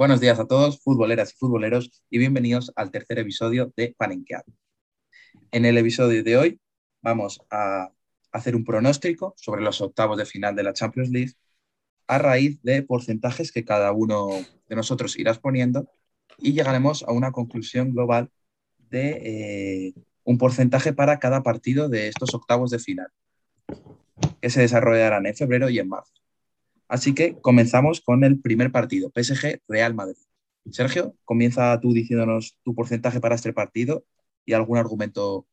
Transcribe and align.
Buenos 0.00 0.18
días 0.18 0.40
a 0.40 0.46
todos, 0.46 0.80
futboleras 0.80 1.34
y 1.34 1.36
futboleros, 1.36 2.02
y 2.08 2.16
bienvenidos 2.16 2.72
al 2.74 2.90
tercer 2.90 3.18
episodio 3.18 3.70
de 3.76 3.94
Panenqueado. 3.98 4.50
En 5.50 5.66
el 5.66 5.76
episodio 5.76 6.24
de 6.24 6.38
hoy 6.38 6.60
vamos 7.02 7.42
a 7.50 7.92
hacer 8.32 8.56
un 8.56 8.64
pronóstico 8.64 9.34
sobre 9.36 9.60
los 9.60 9.82
octavos 9.82 10.16
de 10.16 10.24
final 10.24 10.56
de 10.56 10.62
la 10.62 10.72
Champions 10.72 11.10
League 11.10 11.32
a 12.06 12.16
raíz 12.16 12.62
de 12.62 12.82
porcentajes 12.82 13.52
que 13.52 13.66
cada 13.66 13.92
uno 13.92 14.30
de 14.70 14.74
nosotros 14.74 15.18
irá 15.18 15.34
poniendo 15.34 15.86
y 16.38 16.54
llegaremos 16.54 17.02
a 17.02 17.12
una 17.12 17.30
conclusión 17.30 17.92
global 17.92 18.30
de 18.88 19.10
eh, 19.22 19.94
un 20.24 20.38
porcentaje 20.38 20.94
para 20.94 21.18
cada 21.18 21.42
partido 21.42 21.90
de 21.90 22.08
estos 22.08 22.32
octavos 22.32 22.70
de 22.70 22.78
final, 22.78 23.08
que 24.40 24.48
se 24.48 24.62
desarrollarán 24.62 25.26
en 25.26 25.36
febrero 25.36 25.68
y 25.68 25.78
en 25.78 25.90
marzo. 25.90 26.19
Así 26.90 27.14
que 27.14 27.36
comenzamos 27.40 28.00
con 28.00 28.24
el 28.24 28.40
primer 28.40 28.72
partido, 28.72 29.12
PSG-Real 29.12 29.94
Madrid. 29.94 30.16
Sergio, 30.72 31.14
comienza 31.24 31.78
tú 31.80 31.92
diciéndonos 31.92 32.58
tu 32.64 32.74
porcentaje 32.74 33.20
para 33.20 33.36
este 33.36 33.52
partido 33.52 34.04
y 34.44 34.54
algún 34.54 34.76
argumento 34.76 35.46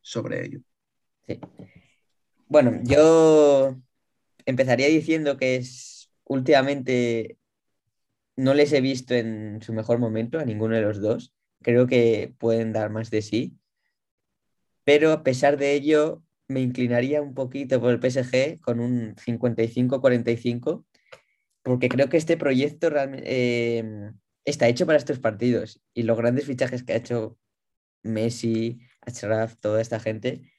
sobre 0.00 0.46
ello. 0.46 0.60
Sí. 1.28 1.38
Bueno, 2.48 2.80
yo 2.84 3.76
empezaría 4.46 4.88
diciendo 4.88 5.36
que 5.36 5.62
últimamente 6.24 7.36
no 8.34 8.54
les 8.54 8.72
he 8.72 8.80
visto 8.80 9.12
en 9.14 9.60
su 9.60 9.74
mejor 9.74 9.98
momento 9.98 10.38
a 10.38 10.46
ninguno 10.46 10.74
de 10.74 10.82
los 10.82 11.02
dos. 11.02 11.34
Creo 11.60 11.86
que 11.86 12.32
pueden 12.38 12.72
dar 12.72 12.88
más 12.88 13.10
de 13.10 13.20
sí. 13.20 13.58
Pero 14.84 15.12
a 15.12 15.22
pesar 15.22 15.58
de 15.58 15.74
ello, 15.74 16.22
me 16.48 16.60
inclinaría 16.60 17.22
un 17.22 17.34
poquito 17.34 17.80
por 17.80 17.90
el 17.90 18.00
PSG 18.00 18.60
con 18.60 18.80
un 18.80 19.14
55-45, 19.16 20.84
porque 21.62 21.88
creo 21.88 22.08
que 22.08 22.16
este 22.16 22.36
proyecto 22.36 22.90
em, 22.96 24.14
está 24.44 24.68
hecho 24.68 24.86
para 24.86 24.98
estos 24.98 25.18
partidos 25.18 25.80
y 25.94 26.04
los 26.04 26.16
grandes 26.16 26.46
fichajes 26.46 26.84
que 26.84 26.92
ha 26.92 26.96
hecho 26.96 27.36
Messi, 28.02 28.78
Achraf, 29.00 29.56
toda 29.56 29.80
esta 29.80 29.98
gente, 30.00 30.52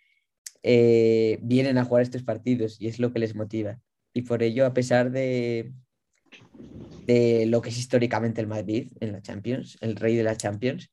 eh, 0.64 1.40
vienen 1.42 1.78
a 1.78 1.86
jugar 1.86 2.04
estos 2.04 2.24
partidos 2.24 2.82
y 2.82 2.88
es 2.88 3.00
lo 3.00 3.14
que 3.14 3.20
les 3.20 3.36
motiva. 3.36 3.80
Y 4.14 4.24
por 4.24 4.44
ello, 4.44 4.66
a 4.66 4.74
pesar 4.74 5.12
de, 5.12 5.72
de 7.06 7.46
lo 7.46 7.62
que 7.62 7.70
es 7.70 7.78
históricamente 7.78 8.42
el 8.42 8.48
Madrid 8.48 8.92
en 9.00 9.14
la 9.14 9.22
Champions, 9.22 9.78
el 9.82 9.96
rey 9.96 10.16
de 10.16 10.24
la 10.24 10.36
Champions, 10.36 10.92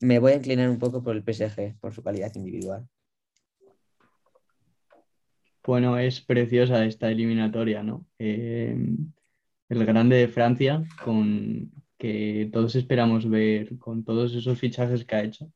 me 0.00 0.18
voy 0.18 0.32
a 0.32 0.36
inclinar 0.36 0.68
un 0.70 0.78
poco 0.78 1.02
por 1.02 1.14
el 1.14 1.22
PSG, 1.22 1.78
por 1.78 1.94
su 1.94 2.02
calidad 2.02 2.34
individual. 2.34 2.88
Bueno, 5.64 5.98
es 5.98 6.20
preciosa 6.20 6.84
esta 6.84 7.10
eliminatoria, 7.10 7.82
¿no? 7.82 8.06
Eh, 8.18 8.76
el 9.68 9.86
grande 9.86 10.16
de 10.16 10.28
Francia, 10.28 10.82
con 11.04 11.70
que 11.98 12.48
todos 12.52 12.74
esperamos 12.76 13.28
ver 13.28 13.78
con 13.78 14.04
todos 14.04 14.34
esos 14.34 14.58
fichajes 14.58 15.04
que 15.04 15.14
ha 15.16 15.22
hecho 15.24 15.52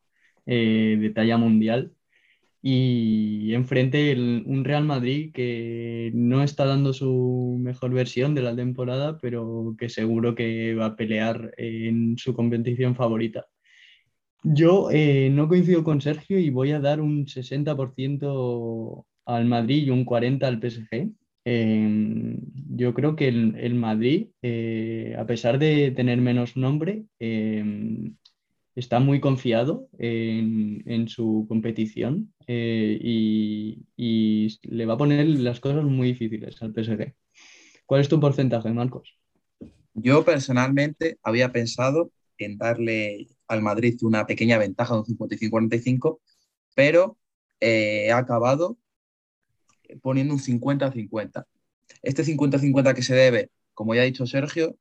eh, 0.46 0.96
de 1.00 1.10
talla 1.10 1.38
mundial. 1.38 1.92
Y 2.62 3.52
enfrente 3.54 4.14
un 4.16 4.64
Real 4.64 4.84
Madrid 4.84 5.32
que 5.34 6.10
no 6.14 6.42
está 6.42 6.64
dando 6.64 6.94
su 6.94 7.58
mejor 7.60 7.92
versión 7.92 8.34
de 8.34 8.42
la 8.42 8.56
temporada, 8.56 9.18
pero 9.18 9.74
que 9.78 9.90
seguro 9.90 10.34
que 10.34 10.74
va 10.74 10.86
a 10.86 10.96
pelear 10.96 11.52
en 11.58 12.16
su 12.18 12.34
competición 12.34 12.94
favorita. 12.96 13.46
Yo 14.44 14.90
eh, 14.90 15.30
no 15.30 15.48
coincido 15.48 15.84
con 15.84 16.00
Sergio 16.00 16.38
y 16.38 16.50
voy 16.50 16.72
a 16.72 16.80
dar 16.80 17.00
un 17.00 17.26
60% 17.26 19.06
al 19.26 19.46
Madrid 19.46 19.84
y 19.86 19.90
un 19.90 20.04
40 20.04 20.46
al 20.46 20.60
PSG. 20.60 21.10
Em, 21.46 22.38
yo 22.70 22.94
creo 22.94 23.16
que 23.16 23.28
el, 23.28 23.74
Madrid, 23.74 24.28
eh, 24.42 25.14
a 25.18 25.26
pesar 25.26 25.58
de 25.58 25.90
tener 25.90 26.20
menos 26.20 26.56
nombre, 26.56 27.04
em, 27.18 28.16
está 28.74 28.98
muy 28.98 29.20
confiado 29.20 29.88
en, 29.98 31.08
su 31.08 31.46
competición 31.48 32.32
eh, 32.46 32.98
y, 33.00 33.78
le 34.62 34.86
va 34.86 34.94
a 34.94 34.98
poner 34.98 35.26
las 35.26 35.60
cosas 35.60 35.84
muy 35.84 36.08
difíciles 36.08 36.60
al 36.62 36.72
PSG. 36.72 37.14
¿Cuál 37.86 38.00
es 38.00 38.08
tu 38.08 38.18
porcentaje, 38.20 38.72
Marcos? 38.72 39.16
Yo 39.94 40.24
personalmente 40.24 41.18
había 41.22 41.52
pensado 41.52 42.10
en 42.38 42.58
darle 42.58 43.28
al 43.46 43.62
Madrid 43.62 43.96
una 44.02 44.26
pequeña 44.26 44.58
ventaja 44.58 44.94
de 44.94 45.00
un 45.00 45.06
55-45, 45.06 46.20
pero 46.74 47.16
eh, 47.60 48.06
he 48.06 48.12
acabado 48.12 48.78
poniendo 50.02 50.34
un 50.34 50.40
50-50. 50.40 51.46
Este 52.02 52.24
50-50 52.24 52.94
que 52.94 53.02
se 53.02 53.14
debe, 53.14 53.50
como 53.74 53.94
ya 53.94 54.02
ha 54.02 54.04
dicho 54.04 54.26
Sergio, 54.26 54.76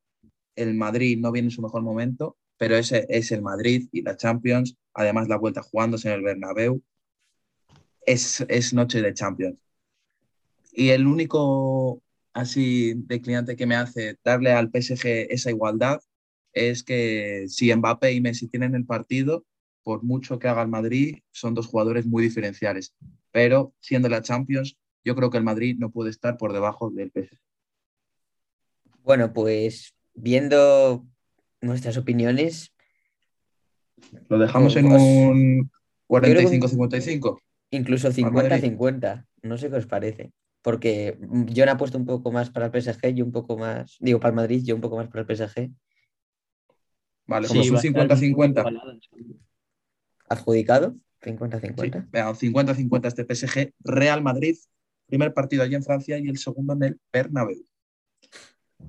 el 0.56 0.74
Madrid 0.76 1.18
no 1.20 1.32
viene 1.32 1.48
en 1.48 1.52
su 1.52 1.62
mejor 1.62 1.82
momento, 1.82 2.38
pero 2.58 2.76
ese 2.78 3.06
es 3.10 3.32
el 3.32 3.42
Madrid 3.42 3.88
y 3.92 4.02
la 4.04 4.16
Champions, 4.18 4.78
además 4.94 5.28
la 5.28 5.38
vuelta 5.38 5.62
jugándose 5.62 6.10
en 6.10 6.16
el 6.16 6.22
Bernabéu, 6.22 6.82
es, 8.06 8.46
es 8.48 8.74
noche 8.74 9.02
de 9.02 9.14
Champions. 9.14 9.60
Y 10.72 10.90
el 10.90 11.08
único 11.08 12.02
así 12.34 12.94
declinante 12.96 13.56
que 13.56 13.66
me 13.68 13.76
hace 13.76 14.18
darle 14.24 14.52
al 14.52 14.72
PSG 14.72 15.28
esa 15.30 15.52
igualdad 15.52 16.00
es 16.54 16.84
que 16.84 17.46
si 17.48 17.74
Mbappé 17.74 18.14
y 18.14 18.22
Messi 18.22 18.48
tienen 18.48 18.76
el 18.76 18.86
partido, 18.86 19.46
por 19.84 20.04
mucho 20.04 20.40
que 20.40 20.48
haga 20.48 20.62
el 20.62 20.70
Madrid, 20.70 21.20
son 21.32 21.54
dos 21.54 21.68
jugadores 21.68 22.06
muy 22.06 22.24
diferenciales. 22.24 22.94
Pero 23.32 23.74
siendo 23.80 24.10
la 24.10 24.22
Champions, 24.22 24.78
yo 25.04 25.16
creo 25.16 25.30
que 25.30 25.38
el 25.38 25.44
Madrid 25.44 25.78
no 25.80 25.92
puede 25.92 26.10
estar 26.10 26.38
por 26.38 26.54
debajo 26.54 26.90
del 26.90 27.12
PSG. 27.12 27.38
Bueno, 29.04 29.34
pues 29.34 29.96
viendo 30.14 31.06
nuestras 31.62 31.98
opiniones. 31.98 32.74
Lo 34.30 34.38
dejamos 34.38 34.76
en 34.76 34.86
un 34.88 35.72
45-55. 36.08 37.40
Incluso 37.72 38.12
50-50. 38.12 39.26
No 39.42 39.58
sé 39.58 39.70
qué 39.70 39.76
os 39.76 39.88
parece. 39.88 40.32
Porque 40.62 41.18
yo 41.48 41.66
he 41.66 41.76
puesto 41.76 41.98
un 41.98 42.06
poco 42.06 42.32
más 42.32 42.50
para 42.50 42.68
el 42.68 42.82
PSG 42.82 43.18
y 43.18 43.22
un 43.22 43.32
poco 43.32 43.58
más. 43.58 43.98
Digo, 44.00 44.20
para 44.20 44.30
el 44.30 44.36
Madrid, 44.36 44.64
yo 44.64 44.76
un 44.76 44.82
poco 44.82 44.96
más 44.96 45.10
para 45.10 45.22
el 45.22 45.38
PSG. 45.38 45.70
Vale, 47.26 47.48
somos 47.48 47.70
un 47.70 47.78
50-50. 47.78 49.00
¿Adjudicado? 50.30 50.96
50-50. 51.22 52.10
50-50 52.12 53.08
este 53.08 53.36
PSG. 53.36 53.74
Real 53.80 54.22
Madrid 54.22 54.56
Primer 55.14 55.32
partido 55.32 55.62
allí 55.62 55.76
en 55.76 55.84
Francia 55.84 56.18
y 56.18 56.28
el 56.28 56.40
segundo 56.40 56.74
en 56.74 56.82
el 56.82 57.00
Bernabéu. 57.14 57.64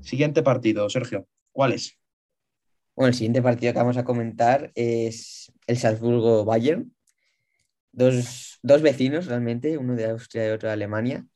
Siguiente 0.01 0.43
partido, 0.43 0.89
Sergio. 0.89 1.29
¿Cuál 1.53 1.75
es? 1.75 1.99
Bueno, 2.97 3.09
el 3.09 3.15
siguiente 3.15 3.43
partido 3.43 3.75
que 3.75 3.79
vamos 3.79 3.99
a 3.99 4.05
comentar 4.05 4.73
es 4.75 5.53
el 5.67 5.77
Salzburgo-Bayern. 5.77 6.91
Dos, 7.93 8.59
vecinos 8.81 9.27
realmente, 9.27 9.77
uno 9.77 9.97
de 9.97 10.07
Austria 10.07 10.49
y 10.49 10.53
otro 10.53 10.69
de 10.69 10.73
Alemania. 10.73 11.27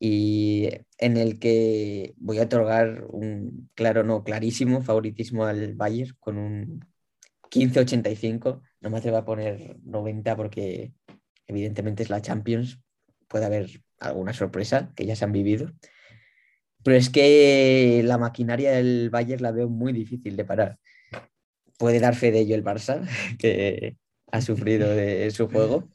Y 0.00 0.70
en 0.98 1.16
el 1.16 1.38
que 1.38 2.14
voy 2.16 2.40
a 2.40 2.46
otorgar 2.46 3.04
un 3.10 3.70
claro, 3.74 4.02
no, 4.02 4.24
clarísimo 4.24 4.82
favoritismo 4.82 5.44
al 5.44 5.72
Bayern 5.74 6.16
con 6.18 6.38
un 6.38 6.84
15-85. 7.48 8.60
No 8.80 8.90
me 8.90 8.98
atrevo 8.98 9.18
a 9.18 9.24
poner 9.24 9.76
90 9.84 10.34
porque 10.34 10.92
evidentemente 11.46 12.02
es 12.02 12.10
la 12.10 12.20
Champions, 12.20 12.80
puede 13.34 13.46
haber 13.46 13.82
alguna 13.98 14.32
sorpresa 14.32 14.92
que 14.94 15.06
ya 15.06 15.16
se 15.16 15.24
han 15.24 15.32
vivido. 15.32 15.72
Pero 16.84 16.96
es 16.96 17.10
que 17.10 18.00
la 18.04 18.16
maquinaria 18.16 18.70
del 18.70 19.10
Bayern 19.10 19.42
la 19.42 19.50
veo 19.50 19.68
muy 19.68 19.92
difícil 19.92 20.36
de 20.36 20.44
parar. 20.44 20.78
Puede 21.76 21.98
dar 21.98 22.14
fe 22.14 22.30
de 22.30 22.38
ello 22.38 22.54
el 22.54 22.62
Barça, 22.62 23.02
que 23.40 23.96
ha 24.30 24.40
sufrido 24.40 24.88
de 24.88 25.28
su 25.32 25.48
juego. 25.48 25.88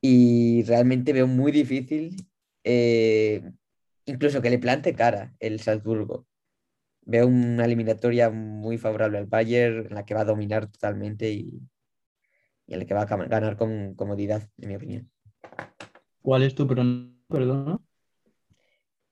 Y 0.00 0.62
realmente 0.68 1.12
veo 1.12 1.26
muy 1.26 1.50
difícil 1.50 2.28
eh, 2.62 3.42
incluso 4.04 4.40
que 4.40 4.50
le 4.50 4.60
plante 4.60 4.94
cara 4.94 5.34
el 5.40 5.58
Salzburgo. 5.58 6.28
Veo 7.02 7.26
una 7.26 7.64
eliminatoria 7.64 8.30
muy 8.30 8.78
favorable 8.78 9.18
al 9.18 9.26
Bayern, 9.26 9.86
en 9.88 9.94
la 9.96 10.04
que 10.04 10.14
va 10.14 10.20
a 10.20 10.24
dominar 10.26 10.70
totalmente 10.70 11.28
y, 11.28 11.60
y 12.68 12.74
en 12.74 12.78
la 12.78 12.84
que 12.86 12.94
va 12.94 13.02
a 13.02 13.26
ganar 13.26 13.56
con 13.56 13.96
comodidad, 13.96 14.48
en 14.58 14.68
mi 14.68 14.76
opinión. 14.76 15.10
¿Cuál 16.26 16.42
es 16.42 16.56
tu 16.56 16.66
pronóstico, 16.66 17.22
perdona? 17.28 17.78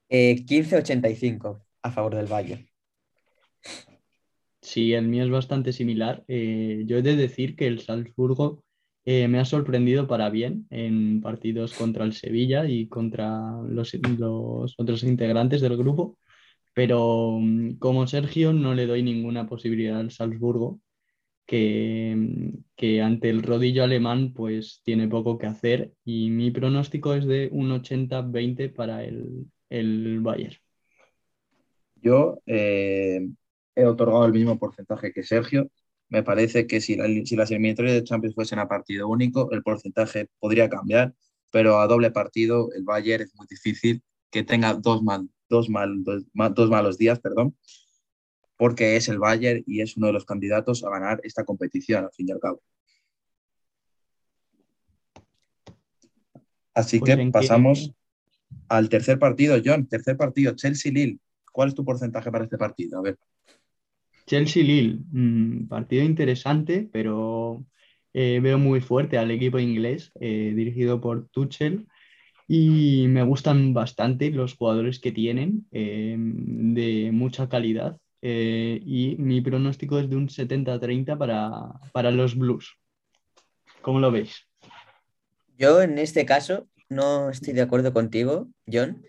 Eh, 0.09 0.45
15.85 0.45 1.63
a 1.83 1.93
favor 1.93 2.17
del 2.17 2.27
Valle. 2.27 2.73
Sí, 4.61 4.95
el 4.95 5.07
mío 5.07 5.23
es 5.23 5.31
bastante 5.31 5.73
similar. 5.73 6.25
Eh, 6.27 6.83
yo 6.87 6.99
he 6.99 7.03
de 7.03 7.15
decir 7.15 7.55
que 7.55 7.69
el 7.69 7.79
Salzburgo 7.79 8.65
eh, 9.05 9.29
me 9.29 9.39
ha 9.39 9.45
sorprendido 9.45 10.09
para 10.09 10.29
bien 10.29 10.67
en 10.71 11.21
partidos 11.21 11.75
contra 11.75 12.05
el 12.05 12.15
Sevilla 12.15 12.67
y 12.67 12.89
contra 12.89 13.63
los, 13.63 13.95
los 14.19 14.75
otros 14.77 15.05
integrantes 15.05 15.61
del 15.61 15.77
grupo, 15.77 16.19
pero 16.75 17.39
mm, 17.41 17.75
como 17.75 18.09
Sergio 18.09 18.53
no 18.53 18.75
le 18.75 18.87
doy 18.87 19.05
ninguna 19.05 19.47
posibilidad 19.47 20.01
al 20.01 20.11
Salzburgo 20.11 20.81
que, 21.47 23.03
ante 23.03 23.31
el 23.31 23.43
rodillo 23.43 23.85
alemán 23.85 24.33
pues 24.33 24.81
tiene 24.85 25.09
poco 25.09 25.39
que 25.39 25.47
hacer 25.47 25.93
y 26.05 26.31
mi 26.31 26.51
pronóstico 26.51 27.15
es 27.15 27.27
de 27.27 27.49
un 27.53 27.71
80-20 27.71 28.75
para 28.75 29.05
el, 29.05 29.47
el 29.71 30.21
Bayern. 30.21 30.57
Yo, 31.97 32.39
eh, 32.47 33.27
he 33.75 33.85
otorgado 33.87 34.27
el 34.27 34.33
mismo 34.33 34.59
porcentaje 34.59 35.13
que 35.13 35.23
Sergio. 35.23 35.71
Me 36.09 36.23
parece 36.23 36.67
que 36.67 36.81
si, 36.81 36.97
si 37.25 37.37
las 37.37 37.51
eliminatorias 37.51 37.95
de 37.95 38.05
Champions 38.05 38.35
fuesen 38.35 38.59
a 38.59 38.69
partido 38.69 39.09
único, 39.09 39.51
el 39.53 39.63
porcentaje 39.63 40.29
podría 40.39 40.69
cambiar, 40.69 41.15
pero 41.51 41.81
a 41.81 41.87
doble 41.87 42.11
partido 42.11 42.69
el 42.77 42.85
Bayern 42.85 43.25
es 43.25 43.35
muy 43.35 43.47
difícil 43.49 44.03
que 44.31 44.43
tenga 44.43 44.75
dos, 44.75 45.03
mal, 45.03 45.29
dos, 45.49 45.69
mal, 45.69 46.03
dos, 46.03 46.71
malos 46.71 46.99
días, 46.99 47.21
perdón, 47.21 47.57
porque 48.57 48.97
es 48.97 49.09
el 49.09 49.19
Bayern 49.19 49.63
y 49.67 49.81
es 49.81 49.97
uno 49.97 50.09
de 50.09 50.13
los 50.13 50.25
candidatos 50.25 50.85
a 50.85 50.91
ganar 50.91 51.21
esta 51.25 51.45
competición, 51.45 52.05
al 52.05 52.13
fin 52.13 52.29
y 52.29 52.33
al 52.33 52.41
cabo. 52.41 52.63
Así 56.75 56.99
pues 56.99 57.17
que 57.17 57.31
pasamos 57.31 57.93
al 58.69 58.89
tercer 58.89 59.19
partido, 59.19 59.57
John. 59.65 59.87
Tercer 59.87 60.17
partido, 60.17 60.55
Chelsea-Lille. 60.55 61.19
¿Cuál 61.53 61.69
es 61.69 61.75
tu 61.75 61.85
porcentaje 61.85 62.31
para 62.31 62.45
este 62.45 62.59
partido? 62.59 62.99
A 62.99 63.03
ver. 63.03 63.19
Chelsea-Lille, 64.27 65.01
mm, 65.13 65.69
partido 65.69 66.03
interesante, 66.03 66.89
pero 66.91 67.65
eh, 68.13 68.41
veo 68.43 68.59
muy 68.59 68.81
fuerte 68.81 69.19
al 69.19 69.31
equipo 69.31 69.59
inglés 69.59 70.13
eh, 70.21 70.53
dirigido 70.57 71.01
por 71.01 71.29
Tuchel 71.29 71.87
y 72.49 73.07
me 73.09 73.23
gustan 73.23 73.75
bastante 73.75 74.31
los 74.31 74.55
jugadores 74.55 74.99
que 74.99 75.13
tienen 75.13 75.67
eh, 75.73 76.17
de 76.19 77.11
mucha 77.13 77.49
calidad 77.49 77.99
y 78.27 79.17
mi 79.19 79.41
pronóstico 79.41 79.99
es 79.99 80.09
de 80.09 80.17
un 80.17 80.29
70-30 80.29 81.19
para, 81.19 81.81
para 81.93 82.11
los 82.11 82.37
Blues. 82.37 82.77
¿Cómo 83.83 84.01
lo 84.01 84.11
veis? 84.11 84.49
Yo 85.59 85.83
en 85.83 85.99
este 85.99 86.25
caso 86.25 86.69
no 86.89 87.29
estoy 87.31 87.53
de 87.53 87.63
acuerdo 87.63 87.93
contigo, 87.93 88.49
John. 88.71 89.05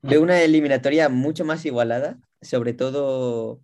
Veo 0.00 0.22
una 0.22 0.40
eliminatoria 0.40 1.08
mucho 1.08 1.44
más 1.44 1.64
igualada, 1.64 2.20
sobre 2.40 2.72
todo 2.72 3.60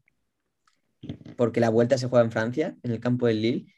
porque 1.36 1.60
la 1.60 1.70
vuelta 1.70 1.96
se 1.96 2.08
juega 2.08 2.24
en 2.24 2.32
Francia, 2.32 2.76
en 2.82 2.90
el 2.90 3.00
campo 3.00 3.26
del 3.26 3.42
Lille, 3.42 3.74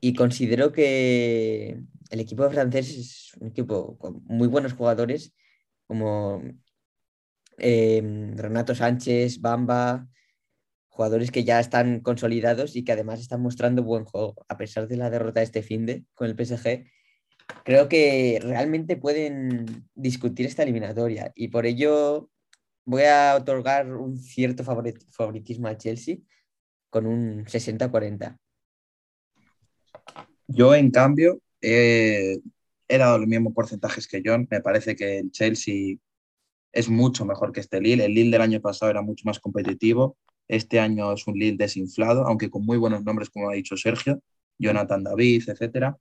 y 0.00 0.14
considero 0.14 0.72
que 0.72 1.80
el 2.10 2.20
equipo 2.20 2.48
francés 2.50 2.90
es 2.90 3.32
un 3.40 3.48
equipo 3.48 3.96
con 3.98 4.22
muy 4.24 4.48
buenos 4.48 4.74
jugadores, 4.74 5.34
como 5.86 6.42
em, 7.58 8.36
Renato 8.36 8.74
Sánchez, 8.74 9.40
Bamba, 9.40 10.06
jugadores 10.92 11.30
que 11.30 11.42
ya 11.42 11.58
están 11.58 12.00
consolidados 12.00 12.76
y 12.76 12.84
que 12.84 12.92
además 12.92 13.20
están 13.20 13.40
mostrando 13.40 13.82
buen 13.82 14.04
juego, 14.04 14.34
a 14.48 14.56
pesar 14.56 14.86
de 14.86 14.96
la 14.96 15.10
derrota 15.10 15.40
de 15.40 15.44
este 15.44 15.62
fin 15.62 15.86
de 15.86 16.04
con 16.14 16.28
el 16.28 16.36
PSG 16.36 16.84
creo 17.64 17.88
que 17.88 18.38
realmente 18.42 18.96
pueden 18.96 19.88
discutir 19.94 20.46
esta 20.46 20.62
eliminatoria 20.62 21.32
y 21.34 21.48
por 21.48 21.66
ello 21.66 22.30
voy 22.84 23.02
a 23.02 23.36
otorgar 23.36 23.94
un 23.94 24.18
cierto 24.18 24.64
favoritismo 24.64 25.68
a 25.68 25.76
Chelsea 25.76 26.18
con 26.90 27.06
un 27.06 27.44
60-40. 27.46 28.36
Yo, 30.48 30.74
en 30.74 30.90
cambio, 30.90 31.40
he 31.60 32.40
dado 32.88 33.18
los 33.18 33.28
mismos 33.28 33.54
porcentajes 33.54 34.06
que 34.06 34.22
John. 34.24 34.46
Me 34.50 34.60
parece 34.60 34.94
que 34.94 35.20
el 35.20 35.30
Chelsea 35.30 35.96
es 36.72 36.88
mucho 36.88 37.24
mejor 37.24 37.52
que 37.52 37.60
este 37.60 37.80
Lille. 37.80 38.04
El 38.04 38.14
Lille 38.14 38.32
del 38.32 38.42
año 38.42 38.60
pasado 38.60 38.90
era 38.90 39.00
mucho 39.00 39.22
más 39.24 39.38
competitivo. 39.38 40.18
Este 40.48 40.80
año 40.80 41.12
es 41.12 41.26
un 41.26 41.38
Lille 41.38 41.56
desinflado, 41.56 42.26
aunque 42.26 42.50
con 42.50 42.64
muy 42.64 42.78
buenos 42.78 43.04
nombres, 43.04 43.30
como 43.30 43.50
ha 43.50 43.54
dicho 43.54 43.76
Sergio, 43.76 44.20
Jonathan 44.58 45.02
David, 45.02 45.48
etcétera. 45.48 45.96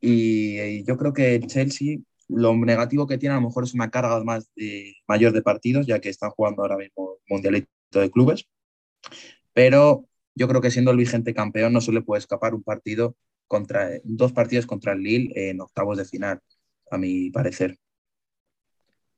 Y, 0.00 0.84
yo 0.84 0.96
creo 0.96 1.12
que 1.12 1.34
el 1.34 1.46
Chelsea, 1.46 1.98
lo 2.28 2.54
negativo 2.56 3.06
que 3.06 3.18
tiene 3.18 3.34
a 3.34 3.40
lo 3.40 3.48
mejor 3.48 3.64
es 3.64 3.74
una 3.74 3.90
carga 3.90 4.22
más 4.24 4.50
de, 4.54 4.94
mayor 5.08 5.32
de 5.32 5.42
partidos, 5.42 5.86
ya 5.86 6.00
que 6.00 6.10
están 6.10 6.30
jugando 6.30 6.62
ahora 6.62 6.76
mismo 6.76 7.18
Mundialito 7.28 7.68
de 7.92 8.10
Clubes. 8.10 8.46
Pero 9.52 10.06
yo 10.34 10.48
creo 10.48 10.60
que 10.60 10.70
siendo 10.70 10.90
el 10.90 10.96
vigente 10.96 11.34
campeón 11.34 11.72
no 11.72 11.80
se 11.80 11.92
le 11.92 12.02
puede 12.02 12.18
escapar 12.20 12.54
un 12.54 12.62
partido 12.62 13.16
contra, 13.46 13.88
dos 14.04 14.32
partidos 14.32 14.66
contra 14.66 14.92
el 14.92 15.02
Lille 15.02 15.50
en 15.50 15.60
octavos 15.60 15.96
de 15.96 16.04
final, 16.04 16.40
a 16.90 16.98
mi 16.98 17.30
parecer. 17.30 17.78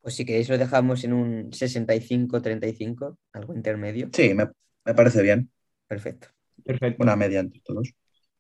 Pues 0.07 0.15
si 0.15 0.25
queréis 0.25 0.49
lo 0.49 0.57
dejamos 0.57 1.03
en 1.03 1.13
un 1.13 1.51
65-35, 1.51 3.19
algo 3.33 3.55
intermedio. 3.57 4.09
Sí, 4.13 4.35
me, 4.35 4.49
me, 4.85 4.95
parece 4.95 5.21
bien. 5.21 5.51
Perfecto. 5.89 6.29
Perfecto. 6.63 7.03
Una 7.03 7.17
media 7.17 7.41
entre 7.41 7.61
todos. 7.65 7.93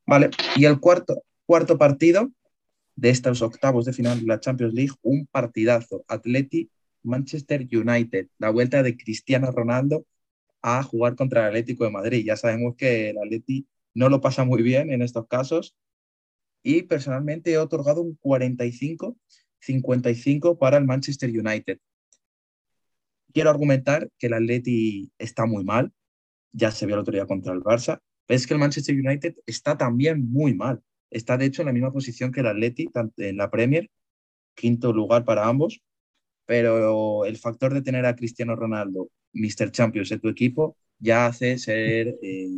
Vale, 0.07 0.31
y 0.55 0.65
el 0.65 0.79
cuarto, 0.79 1.25
cuarto 1.45 1.77
partido 1.77 2.31
de 2.95 3.11
estos 3.11 3.43
octavos 3.43 3.85
de 3.85 3.93
final 3.93 4.21
de 4.21 4.27
la 4.27 4.39
Champions 4.39 4.75
League, 4.75 4.93
un 5.03 5.27
partidazo. 5.27 6.05
Atleti 6.07 6.71
Manchester 7.03 7.63
United, 7.63 8.29
la 8.39 8.51
vuelta 8.51 8.85
de 8.85 8.97
Cristiano 8.97 9.51
Ronaldo 9.51 10.07
a 10.63 10.85
jugar 10.85 11.17
contra 11.17 11.41
el 11.41 11.47
Atlético 11.49 11.83
de 11.83 11.91
Madrid. 11.91 12.25
Ya 12.25 12.37
sabemos 12.37 12.77
que 12.77 13.11
el 13.11 13.19
Atleti 13.19 13.67
no 13.93 14.09
lo 14.09 14.21
pasa 14.21 14.45
muy 14.45 14.63
bien 14.63 14.93
en 14.93 15.03
estos 15.03 15.27
casos 15.27 15.75
y 16.63 16.83
personalmente 16.83 17.51
he 17.51 17.59
otorgado 17.59 18.03
un 18.03 18.17
45-55 19.61 20.59
para 20.59 20.77
el 20.77 20.85
Manchester 20.85 21.31
United. 21.31 21.79
Quiero 23.33 23.51
argumentar 23.51 24.09
que 24.19 24.29
el 24.29 24.35
Atleti 24.35 25.11
está 25.19 25.47
muy 25.47 25.65
mal, 25.65 25.93
ya 26.53 26.71
se 26.71 26.87
vio 26.87 26.99
otro 26.99 27.13
día 27.13 27.27
contra 27.27 27.53
el 27.53 27.61
Barça, 27.61 28.01
pero 28.27 28.37
es 28.37 28.47
que 28.47 28.55
el 28.55 28.61
Manchester 28.61 28.95
United 28.95 29.35
está 29.47 29.77
también 29.77 30.31
muy 30.31 30.55
mal. 30.55 30.83
Está 31.11 31.37
de 31.37 31.47
hecho 31.47 31.63
en 31.63 31.67
la 31.67 31.73
misma 31.73 31.93
posición 31.93 32.33
que 32.33 32.41
el 32.41 32.47
Atleti 32.47 32.89
en 33.19 33.37
la 33.37 33.51
Premier, 33.51 33.91
quinto 34.55 34.93
lugar 34.93 35.25
para 35.25 35.47
ambos, 35.47 35.83
pero 36.47 37.25
el 37.25 37.37
factor 37.37 37.75
de 37.75 37.83
tener 37.83 38.07
a 38.07 38.17
Cristiano 38.17 38.57
Ronaldo, 38.57 39.11
Mr. 39.33 39.71
Champions 39.71 40.11
en 40.13 40.21
tu 40.21 40.29
equipo, 40.29 40.77
ya 40.99 41.27
hace 41.27 41.59
ser 41.59 42.17
eh, 42.23 42.49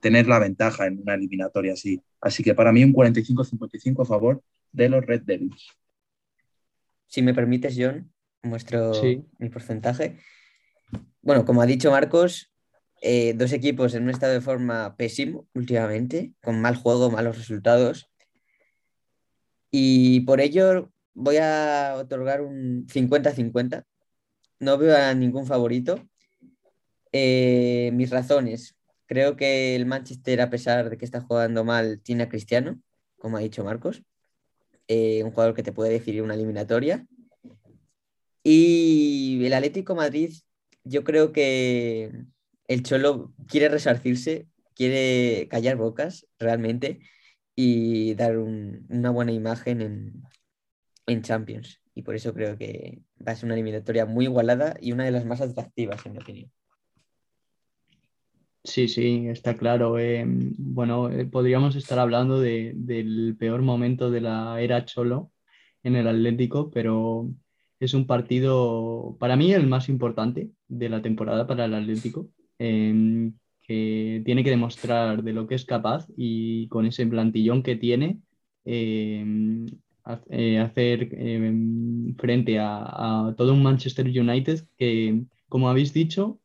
tener 0.00 0.26
la 0.26 0.38
ventaja 0.38 0.86
en 0.86 1.00
una 1.00 1.14
eliminatoria 1.14 1.74
así. 1.74 2.00
Así 2.20 2.42
que 2.42 2.54
para 2.54 2.72
mí 2.72 2.84
un 2.84 2.92
45-55 2.92 4.02
a 4.02 4.06
favor 4.06 4.42
de 4.72 4.88
los 4.88 5.04
Red 5.04 5.22
Devils. 5.22 5.68
Si 7.06 7.22
me 7.22 7.34
permites, 7.34 7.76
John, 7.78 8.12
muestro 8.42 8.92
mi 9.38 9.48
porcentaje. 9.48 10.18
Bueno, 11.22 11.44
como 11.44 11.62
ha 11.62 11.66
dicho 11.66 11.90
Marcos, 11.90 12.52
eh, 13.00 13.34
dos 13.34 13.52
equipos 13.52 13.94
en 13.94 14.04
un 14.04 14.10
estado 14.10 14.32
de 14.32 14.40
forma 14.40 14.96
pésimo 14.96 15.46
últimamente, 15.54 16.32
con 16.42 16.60
mal 16.60 16.76
juego, 16.76 17.10
malos 17.10 17.36
resultados. 17.36 18.10
Y 19.70 20.20
por 20.20 20.40
ello 20.40 20.90
voy 21.14 21.36
a 21.38 21.94
otorgar 21.96 22.40
un 22.40 22.86
50-50. 22.86 23.84
No 24.60 24.78
veo 24.78 24.96
a 24.96 25.14
ningún 25.14 25.46
favorito. 25.46 26.00
Eh, 27.12 27.90
mis 27.92 28.10
razones. 28.10 28.76
Creo 29.06 29.36
que 29.36 29.76
el 29.76 29.86
Manchester, 29.86 30.40
a 30.40 30.50
pesar 30.50 30.90
de 30.90 30.96
que 30.96 31.04
está 31.04 31.20
jugando 31.20 31.64
mal, 31.64 32.00
tiene 32.02 32.24
a 32.24 32.28
Cristiano, 32.28 32.80
como 33.18 33.36
ha 33.36 33.40
dicho 33.40 33.64
Marcos. 33.64 34.02
Eh, 34.88 35.22
un 35.24 35.30
jugador 35.30 35.54
que 35.54 35.62
te 35.62 35.72
puede 35.72 35.90
definir 35.92 36.22
una 36.22 36.34
eliminatoria. 36.34 37.06
Y 38.42 39.44
el 39.44 39.52
Atlético 39.54 39.94
Madrid, 39.94 40.34
yo 40.84 41.02
creo 41.04 41.32
que 41.32 42.12
el 42.68 42.82
Cholo 42.82 43.32
quiere 43.48 43.68
resarcirse, 43.68 44.46
quiere 44.74 45.48
callar 45.48 45.76
bocas 45.76 46.26
realmente 46.38 47.00
y 47.56 48.14
dar 48.14 48.36
una 48.38 49.10
buena 49.10 49.32
imagen 49.32 49.80
en, 51.06 51.22
Champions. 51.22 51.80
Y 51.94 52.02
por 52.02 52.16
eso 52.16 52.34
creo 52.34 52.58
que 52.58 53.02
va 53.26 53.32
a 53.32 53.36
ser 53.36 53.46
una 53.46 53.54
eliminatoria 53.54 54.04
muy 54.06 54.24
igualada 54.24 54.76
y 54.80 54.92
una 54.92 55.04
de 55.04 55.12
las 55.12 55.24
más 55.24 55.40
atractivas, 55.40 56.04
en 56.06 56.12
mi 56.12 56.18
opinión. 56.18 56.50
Sí, 58.64 58.88
sí, 58.88 59.26
está 59.28 59.56
claro. 59.56 59.98
Eh, 59.98 60.24
bueno, 60.26 61.10
eh, 61.10 61.26
podríamos 61.26 61.76
estar 61.76 61.98
hablando 61.98 62.40
del 62.40 63.36
peor 63.38 63.60
momento 63.62 64.10
de 64.10 64.22
la 64.22 64.60
era 64.60 64.84
Cholo 64.86 65.30
en 65.82 65.96
el 65.96 66.08
Atlético, 66.08 66.70
pero 66.70 67.28
es 67.78 67.92
un 67.94 68.06
partido, 68.06 69.16
para 69.20 69.36
mí, 69.36 69.52
el 69.52 69.66
más 69.66 69.88
importante 69.90 70.50
de 70.66 70.88
la 70.88 71.02
temporada 71.02 71.46
para 71.46 71.66
el 71.66 71.74
Atlético. 71.74 72.30
Em, 72.58 73.34
que 73.62 74.22
tiene 74.24 74.44
que 74.44 74.50
demostrar 74.50 75.22
de 75.22 75.32
lo 75.32 75.46
que 75.46 75.54
es 75.54 75.64
capaz 75.64 76.06
y 76.16 76.68
con 76.68 76.86
ese 76.86 77.06
plantillón 77.06 77.62
que 77.62 77.76
tiene, 77.76 78.20
em, 78.64 79.66
eh, 80.30 80.58
hacer 80.58 81.08
em, 81.12 82.14
frente 82.16 82.58
a, 82.60 83.34
todo 83.36 83.54
un 83.54 83.62
Manchester 83.62 84.06
United 84.06 84.66
que, 84.76 85.24
como 85.48 85.68
habéis 85.68 85.92
dicho, 85.94 86.40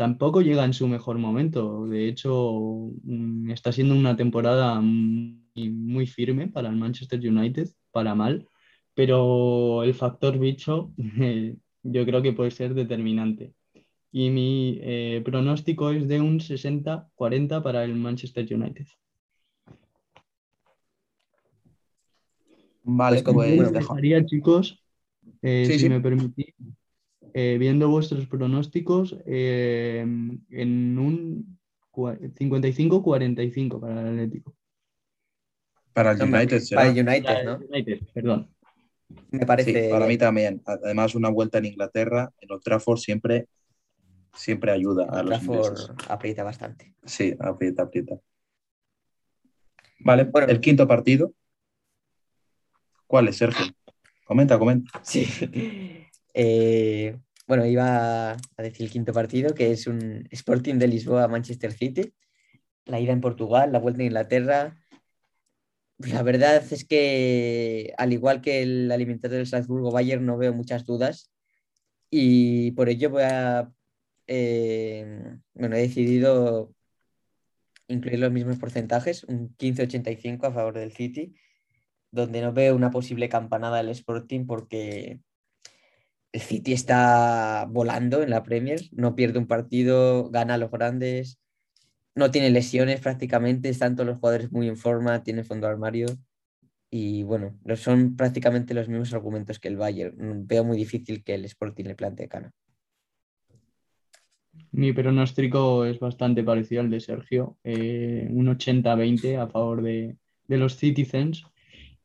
tampoco 0.00 0.40
llega 0.40 0.64
en 0.64 0.72
su 0.72 0.88
mejor 0.88 1.18
momento. 1.18 1.86
De 1.86 2.08
hecho, 2.08 2.90
mm, 3.02 3.50
está 3.50 3.70
siendo 3.70 3.94
una 3.94 4.16
temporada 4.16 4.80
muy, 4.80 5.68
muy 5.68 6.06
firme 6.06 6.48
para 6.48 6.70
el 6.70 6.76
Manchester 6.76 7.20
United, 7.20 7.68
para 7.90 8.14
mal, 8.14 8.48
pero 8.94 9.82
el 9.82 9.92
factor 9.92 10.38
bicho 10.38 10.90
yo 11.82 12.06
creo 12.06 12.22
que 12.22 12.32
puede 12.32 12.50
ser 12.50 12.72
determinante 12.72 13.52
y 14.10 14.30
mi 14.30 14.78
eh, 14.80 15.20
pronóstico 15.22 15.90
es 15.90 16.08
de 16.08 16.18
un 16.18 16.40
60-40 16.40 17.62
para 17.62 17.84
el 17.84 17.94
Manchester 17.94 18.46
United. 18.50 18.86
Vale, 22.84 23.22
pues, 23.22 23.54
pues 23.54 23.72
dejaría, 23.72 24.24
chicos, 24.24 24.82
eh, 25.42 25.76
si 25.78 25.90
me 25.90 26.00
permitís, 26.00 26.54
eh, 27.34 27.56
viendo 27.58 27.88
vuestros 27.88 28.26
pronósticos, 28.26 29.16
eh, 29.26 30.00
en 30.00 30.98
un 30.98 31.58
55-45 31.92 33.80
para 33.80 34.00
el 34.00 34.08
Atlético. 34.08 34.54
Para 35.92 36.12
el 36.12 36.22
United 36.22 36.60
será. 36.60 36.80
Para 36.82 36.92
el 36.92 37.08
United, 37.08 37.44
¿no? 37.44 37.56
United, 37.68 38.00
perdón. 38.14 38.48
Me 39.30 39.44
parece. 39.44 39.84
Sí, 39.84 39.90
para 39.90 40.06
mí 40.06 40.16
también. 40.16 40.62
Además, 40.64 41.14
una 41.14 41.28
vuelta 41.28 41.58
en 41.58 41.66
Inglaterra, 41.66 42.32
en 42.40 42.52
Old 42.52 42.62
Trafford, 42.62 42.98
siempre, 42.98 43.48
siempre 44.34 44.70
ayuda 44.70 45.06
a 45.10 45.22
los 45.22 45.40
Trafford 45.40 45.66
ingleses. 45.66 45.90
aprieta 46.08 46.44
bastante. 46.44 46.94
Sí, 47.04 47.34
aprieta, 47.40 47.82
aprieta. 47.82 48.20
Vale, 49.98 50.24
Bueno. 50.24 50.48
el 50.48 50.60
quinto 50.60 50.86
partido. 50.86 51.32
¿Cuál 53.06 53.28
es, 53.28 53.36
Sergio? 53.36 53.66
Comenta, 54.24 54.58
comenta. 54.58 54.90
Sí. 55.02 55.26
Eh, 56.34 57.18
bueno, 57.46 57.66
iba 57.66 58.32
a 58.32 58.62
decir 58.62 58.86
el 58.86 58.92
quinto 58.92 59.12
partido, 59.12 59.54
que 59.54 59.72
es 59.72 59.86
un 59.86 60.28
Sporting 60.30 60.76
de 60.76 60.88
Lisboa-Manchester 60.88 61.72
City. 61.72 62.14
La 62.86 63.00
ida 63.00 63.12
en 63.12 63.20
Portugal, 63.20 63.72
la 63.72 63.78
vuelta 63.80 64.00
en 64.00 64.06
Inglaterra. 64.06 64.76
La 65.98 66.22
verdad 66.22 66.64
es 66.70 66.84
que, 66.84 67.92
al 67.98 68.12
igual 68.12 68.40
que 68.40 68.62
el 68.62 68.90
alimentario 68.90 69.36
del 69.36 69.46
Salzburgo-Bayern, 69.46 70.24
no 70.24 70.38
veo 70.38 70.54
muchas 70.54 70.86
dudas. 70.86 71.30
Y 72.10 72.72
por 72.72 72.88
ello 72.88 73.10
voy 73.10 73.22
a. 73.24 73.72
eh, 74.26 75.36
bueno, 75.54 75.76
he 75.76 75.80
decidido 75.82 76.74
incluir 77.88 78.20
los 78.20 78.32
mismos 78.32 78.58
porcentajes, 78.58 79.24
un 79.24 79.54
15-85 79.56 80.46
a 80.46 80.52
favor 80.52 80.74
del 80.74 80.92
City, 80.92 81.34
donde 82.12 82.40
no 82.40 82.52
veo 82.52 82.76
una 82.76 82.90
posible 82.90 83.28
campanada 83.28 83.78
del 83.78 83.90
Sporting 83.90 84.46
porque 84.46 85.20
el 86.32 86.40
City 86.40 86.72
está 86.72 87.66
volando 87.68 88.22
en 88.22 88.30
la 88.30 88.42
Premier, 88.42 88.80
no 88.92 89.14
pierde 89.14 89.38
un 89.38 89.46
partido, 89.46 90.30
gana 90.30 90.58
los 90.58 90.70
grandes, 90.70 91.40
no 92.14 92.30
tiene 92.30 92.50
lesiones 92.50 93.00
prácticamente, 93.00 93.68
están 93.68 93.96
todos 93.96 94.06
los 94.06 94.18
jugadores 94.18 94.52
muy 94.52 94.68
en 94.68 94.76
forma, 94.76 95.22
tiene 95.22 95.44
fondo 95.44 95.66
armario 95.66 96.06
y 96.90 97.22
bueno, 97.22 97.56
son 97.76 98.16
prácticamente 98.16 98.74
los 98.74 98.88
mismos 98.88 99.14
argumentos 99.14 99.60
que 99.60 99.68
el 99.68 99.76
Bayern. 99.76 100.46
Veo 100.46 100.64
muy 100.64 100.76
difícil 100.76 101.22
que 101.22 101.34
el 101.34 101.44
Sporting 101.44 101.84
le 101.84 101.94
plantee 101.94 102.28
cara. 102.28 102.52
Mi 104.72 104.92
pronóstico 104.92 105.84
es 105.84 105.98
bastante 106.00 106.42
parecido 106.42 106.80
al 106.80 106.90
de 106.90 107.00
Sergio, 107.00 107.58
eh, 107.62 108.28
un 108.30 108.46
80-20 108.48 109.38
a 109.38 109.48
favor 109.48 109.82
de, 109.82 110.16
de 110.48 110.58
los 110.58 110.76
Citizens. 110.76 111.44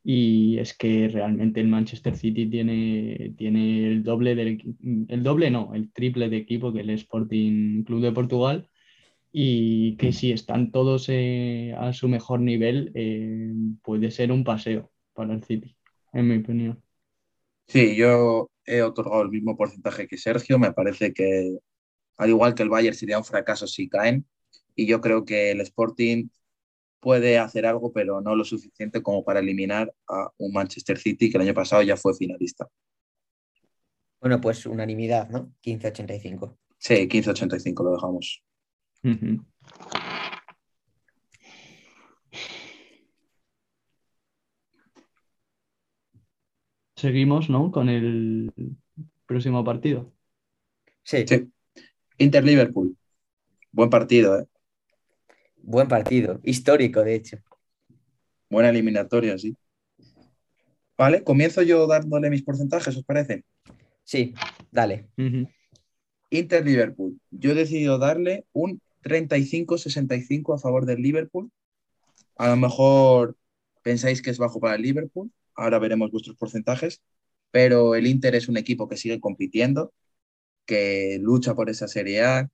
Y 0.07 0.59
es 0.59 0.77
que 0.77 1.07
realmente 1.07 1.59
el 1.59 1.67
Manchester 1.67 2.15
City 2.15 2.47
tiene, 2.47 3.33
tiene 3.37 3.87
el 3.87 4.03
doble 4.03 4.35
del 4.35 4.61
el 5.09 5.23
doble 5.23 5.49
no, 5.49 5.73
el 5.73 5.91
triple 5.91 6.29
de 6.29 6.37
equipo 6.37 6.71
que 6.71 6.81
el 6.81 6.91
Sporting 6.91 7.83
Club 7.83 8.01
de 8.01 8.11
Portugal. 8.11 8.69
Y 9.31 9.97
que 9.97 10.13
si 10.13 10.31
están 10.31 10.71
todos 10.71 11.07
eh, 11.09 11.73
a 11.75 11.91
su 11.91 12.07
mejor 12.07 12.39
nivel, 12.39 12.91
eh, 12.93 13.51
puede 13.81 14.11
ser 14.11 14.31
un 14.31 14.43
paseo 14.43 14.91
para 15.13 15.33
el 15.33 15.43
City, 15.43 15.75
en 16.13 16.27
mi 16.27 16.37
opinión. 16.37 16.83
Sí, 17.67 17.95
yo 17.95 18.51
he 18.63 18.83
otorgado 18.83 19.23
el 19.23 19.29
mismo 19.29 19.57
porcentaje 19.57 20.07
que 20.07 20.17
Sergio. 20.17 20.59
Me 20.59 20.71
parece 20.71 21.13
que, 21.13 21.57
al 22.17 22.29
igual 22.29 22.53
que 22.53 22.61
el 22.61 22.69
Bayern, 22.69 22.95
sería 22.95 23.17
un 23.17 23.25
fracaso 23.25 23.65
si 23.65 23.89
caen. 23.89 24.27
Y 24.75 24.85
yo 24.85 25.01
creo 25.01 25.25
que 25.25 25.49
el 25.49 25.61
Sporting 25.61 26.27
puede 27.05 27.37
hacer 27.37 27.67
algo, 27.67 27.93
pero 27.93 28.19
no 28.19 28.35
lo 28.35 28.43
suficiente 28.43 29.03
como 29.03 29.23
para 29.23 29.39
eliminar 29.39 29.93
a 30.09 30.27
un 30.39 30.51
Manchester 30.51 30.97
City 30.97 31.29
que 31.29 31.37
el 31.37 31.43
año 31.43 31.53
pasado 31.53 31.83
ya 31.83 31.95
fue 31.95 32.15
finalista. 32.15 32.67
Bueno, 34.19 34.41
pues 34.41 34.65
unanimidad, 34.65 35.29
¿no? 35.29 35.53
15-85. 35.61 36.57
Sí, 36.79 37.07
15-85 37.07 37.83
lo 37.83 37.91
dejamos. 37.91 38.43
Seguimos, 46.95 47.51
¿no? 47.51 47.71
Con 47.71 47.89
el 47.89 48.51
próximo 49.27 49.63
partido. 49.63 50.11
Sí, 51.03 51.23
Sí. 51.27 51.51
Inter-Liverpool. 52.17 52.97
Buen 53.71 53.91
partido, 53.91 54.39
¿eh? 54.39 54.47
Buen 55.65 55.87
partido, 55.87 56.39
histórico 56.43 57.03
de 57.03 57.15
hecho. 57.15 57.37
Buena 58.49 58.69
eliminatoria, 58.69 59.37
sí. 59.37 59.57
Vale, 60.97 61.23
comienzo 61.23 61.61
yo 61.61 61.87
dándole 61.87 62.29
mis 62.29 62.43
porcentajes, 62.43 62.95
¿os 62.95 63.03
parece? 63.03 63.43
Sí, 64.03 64.33
dale. 64.71 65.07
Ujú. 65.17 65.49
Inter-Liverpool. 66.29 67.19
Yo 67.31 67.51
he 67.51 67.55
decidido 67.55 67.97
darle 67.97 68.45
un 68.53 68.79
35-65 69.03 70.53
a 70.53 70.59
favor 70.59 70.85
del 70.85 71.01
Liverpool. 71.01 71.51
A 72.37 72.49
lo 72.49 72.55
mejor 72.55 73.35
pensáis 73.83 74.21
que 74.21 74.29
es 74.29 74.37
bajo 74.37 74.59
para 74.59 74.75
el 74.75 74.83
Liverpool. 74.83 75.31
Ahora 75.55 75.79
veremos 75.79 76.11
vuestros 76.11 76.37
porcentajes. 76.37 77.01
Pero 77.51 77.95
el 77.95 78.07
Inter 78.07 78.35
es 78.35 78.47
un 78.47 78.57
equipo 78.57 78.87
que 78.87 78.97
sigue 78.97 79.19
compitiendo, 79.19 79.93
que 80.65 81.19
lucha 81.21 81.55
por 81.55 81.69
esa 81.69 81.87
Serie 81.87 82.23
A 82.23 82.49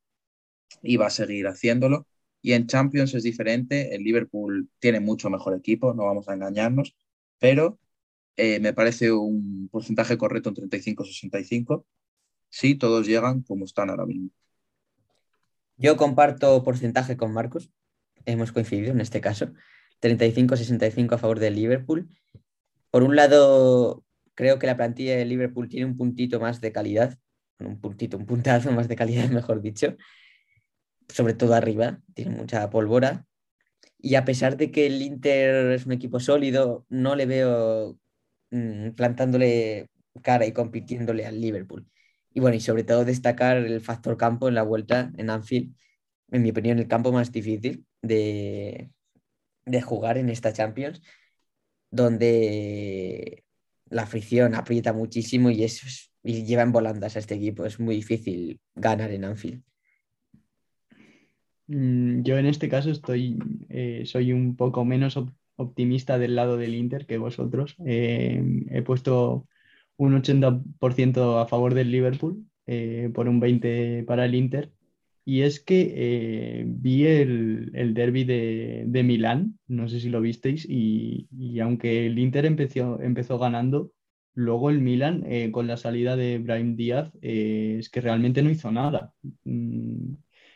y 0.84 0.98
va 0.98 1.08
a 1.08 1.12
seguir 1.12 1.48
haciéndolo. 1.48 2.08
Y 2.42 2.54
en 2.54 2.68
Champions 2.68 3.14
es 3.14 3.24
diferente. 3.24 3.96
El 3.96 4.04
Liverpool 4.04 4.70
tiene 4.80 5.00
mucho 5.00 5.30
mejor 5.30 5.56
equipo, 5.56 5.94
no 5.94 6.06
vamos 6.06 6.28
a 6.30 6.34
engañarnos. 6.34 6.96
Pero 7.40 7.80
eh, 8.38 8.60
me 8.60 8.74
parece 8.74 9.12
un 9.12 9.70
porcentaje 9.72 10.18
correcto, 10.18 10.50
un 10.50 10.56
35-65. 10.56 11.86
Sí, 12.50 12.76
todos 12.76 13.08
llegan 13.08 13.44
como 13.44 13.66
están 13.66 13.90
ahora 13.90 14.06
mismo. 14.06 14.30
Yo 15.78 15.98
comparto 15.98 16.64
porcentaje 16.64 17.18
con 17.18 17.34
Marcos. 17.34 17.72
Hemos 18.26 18.52
coincidido 18.52 18.92
en 18.92 19.02
este 19.02 19.22
caso. 19.22 19.54
35-65 20.02 21.14
a 21.14 21.18
favor 21.18 21.40
del 21.40 21.56
Liverpool. 21.56 22.10
Por 22.92 23.04
un 23.04 23.16
lado, 23.16 24.04
creo 24.36 24.60
que 24.60 24.68
la 24.68 24.78
plantilla 24.78 25.16
de 25.16 25.26
Liverpool 25.26 25.70
tiene 25.70 25.86
un 25.86 25.98
puntito 25.98 26.40
más 26.40 26.62
de 26.62 26.72
calidad. 26.72 27.18
Un 27.60 27.80
puntito, 27.80 28.18
un 28.18 28.26
puntazo 28.26 28.72
más 28.74 28.88
de 28.88 28.96
calidad, 28.96 29.30
mejor 29.30 29.62
dicho. 29.62 29.96
Sobre 31.12 31.34
todo 31.34 31.54
arriba, 31.56 32.02
tiene 32.14 32.32
mucha 32.36 32.70
pólvora. 32.70 33.26
Y 34.00 34.16
a 34.16 34.26
pesar 34.26 34.58
de 34.58 34.72
que 34.72 34.88
el 34.88 35.02
Inter 35.02 35.72
es 35.74 35.86
un 35.86 35.94
equipo 35.94 36.20
sólido, 36.20 36.86
no 36.90 37.16
le 37.16 37.26
veo 37.28 38.00
mm, 38.52 38.92
plantándole 38.92 39.90
cara 40.24 40.46
y 40.48 40.54
compitiéndole 40.54 41.26
al 41.26 41.42
Liverpool. 41.42 41.88
Y 42.34 42.40
bueno, 42.42 42.58
y 42.58 42.62
sobre 42.62 42.84
todo 42.84 43.06
destacar 43.06 43.58
el 43.58 43.82
factor 43.82 44.18
campo 44.18 44.48
en 44.50 44.56
la 44.56 44.64
vuelta 44.64 45.12
en 45.18 45.30
Anfield, 45.30 45.76
en 46.32 46.44
mi 46.44 46.52
opinión, 46.52 46.80
el 46.80 46.88
campo 46.88 47.12
más 47.12 47.32
difícil 47.32 47.86
de, 48.02 48.92
de 49.66 49.82
jugar 49.82 50.18
en 50.18 50.30
esta 50.30 50.54
Champions, 50.54 51.02
donde 51.92 53.44
la 53.90 54.06
fricción 54.08 54.56
aprieta 54.56 54.94
muchísimo 54.94 55.50
y, 55.52 55.64
es- 55.64 56.12
y 56.24 56.46
lleva 56.46 56.64
en 56.64 56.72
volandas 56.72 57.16
a 57.16 57.20
este 57.20 57.36
equipo. 57.36 57.66
Es 57.66 57.80
muy 57.80 57.96
difícil 57.96 58.62
ganar 58.76 59.12
en 59.12 59.26
Anfield. 59.26 59.64
Mm, 61.72 62.24
Yo 62.24 62.38
en 62.38 62.46
este 62.46 62.70
caso 62.70 62.90
estoy, 62.92 63.38
eh, 63.70 64.04
soy 64.06 64.34
un 64.34 64.56
poco 64.56 64.84
menos 64.86 65.16
op- 65.18 65.32
optimista 65.56 66.18
del 66.18 66.36
lado 66.36 66.58
del 66.58 66.76
Inter 66.76 67.06
que 67.06 67.18
vosotros. 67.18 67.76
Eh, 67.86 68.44
he 68.70 68.82
puesto 68.82 69.48
un 69.98 70.16
80% 70.16 71.40
a 71.40 71.48
favor 71.48 71.74
del 71.74 71.92
Liverpool, 71.92 72.46
eh, 72.66 73.10
por 73.14 73.28
un 73.30 73.40
20% 73.40 74.08
para 74.08 74.26
el 74.26 74.36
Inter. 74.36 74.72
Y 75.24 75.42
es 75.44 75.60
que 75.64 75.94
eh, 75.96 76.64
vi 76.68 77.06
el, 77.06 77.72
el 77.76 77.94
derby 77.94 78.24
de, 78.24 78.84
de 78.88 79.04
Milán, 79.04 79.60
no 79.68 79.88
sé 79.88 80.00
si 80.00 80.10
lo 80.10 80.20
visteis, 80.20 80.66
y, 80.68 81.28
y 81.32 81.60
aunque 81.60 82.08
el 82.08 82.18
Inter 82.20 82.46
empezó, 82.46 83.00
empezó 83.02 83.38
ganando, 83.38 83.92
luego 84.34 84.70
el 84.72 84.82
Milan, 84.82 85.24
eh, 85.28 85.52
con 85.52 85.68
la 85.68 85.78
salida 85.78 86.16
de 86.16 86.40
Brahim 86.40 86.76
Díaz, 86.76 87.12
eh, 87.22 87.78
es 87.80 87.90
que 87.90 88.02
realmente 88.02 88.42
no 88.42 88.50
hizo 88.50 88.72
nada. 88.72 89.14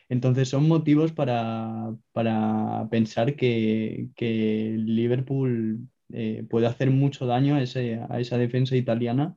Entonces 0.10 0.50
son 0.50 0.68
motivos 0.68 1.12
para, 1.12 1.96
para 2.12 2.88
pensar 2.92 3.36
que, 3.36 4.10
que 4.16 4.76
Liverpool 4.78 5.88
eh, 6.14 6.46
puede 6.50 6.68
hacer 6.68 6.92
mucho 6.92 7.26
daño 7.26 7.56
a, 7.56 7.62
ese- 7.64 8.00
a 8.10 8.20
esa 8.20 8.38
defensa 8.38 8.76
italiana. 8.76 9.36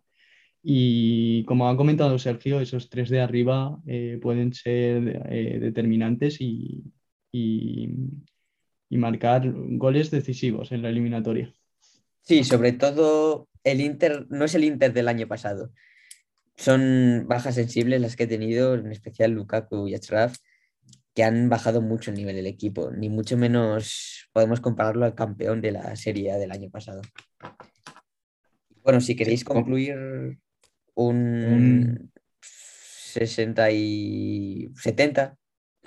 Y 0.62 1.44
como 1.44 1.68
ha 1.68 1.76
comentado 1.76 2.18
Sergio, 2.18 2.60
esos 2.60 2.90
tres 2.90 3.08
de 3.10 3.20
arriba 3.20 3.78
eh, 3.86 4.18
pueden 4.20 4.52
ser 4.52 5.22
eh, 5.30 5.58
determinantes 5.60 6.40
y, 6.40 6.82
y- 7.32 7.88
y 8.90 8.96
marcar 8.98 9.50
goles 9.54 10.10
decisivos 10.10 10.72
en 10.72 10.82
la 10.82 10.88
eliminatoria. 10.90 11.52
Sí, 12.22 12.44
sobre 12.44 12.72
todo 12.72 13.48
el 13.64 13.80
Inter, 13.80 14.26
no 14.28 14.44
es 14.44 14.54
el 14.54 14.64
Inter 14.64 14.92
del 14.92 15.08
año 15.08 15.26
pasado. 15.28 15.72
Son 16.56 17.24
bajas 17.28 17.54
sensibles 17.54 18.00
las 18.00 18.16
que 18.16 18.24
he 18.24 18.26
tenido, 18.26 18.74
en 18.74 18.90
especial 18.90 19.30
Lukaku 19.32 19.86
y 19.88 19.94
Achraf, 19.94 20.36
que 21.18 21.24
han 21.24 21.48
bajado 21.48 21.82
mucho 21.82 22.12
el 22.12 22.16
nivel 22.16 22.36
del 22.36 22.46
equipo. 22.46 22.92
Ni 22.92 23.08
mucho 23.08 23.36
menos 23.36 24.28
podemos 24.32 24.60
compararlo 24.60 25.04
al 25.04 25.16
campeón 25.16 25.60
de 25.60 25.72
la 25.72 25.96
Serie 25.96 26.30
A 26.30 26.38
del 26.38 26.52
año 26.52 26.70
pasado. 26.70 27.02
Bueno, 28.84 29.00
si 29.00 29.16
queréis 29.16 29.42
concluir 29.42 29.96
un, 29.96 30.38
Un- 30.94 32.12
60 32.40 33.68
y 33.72 34.70
70, 34.76 35.34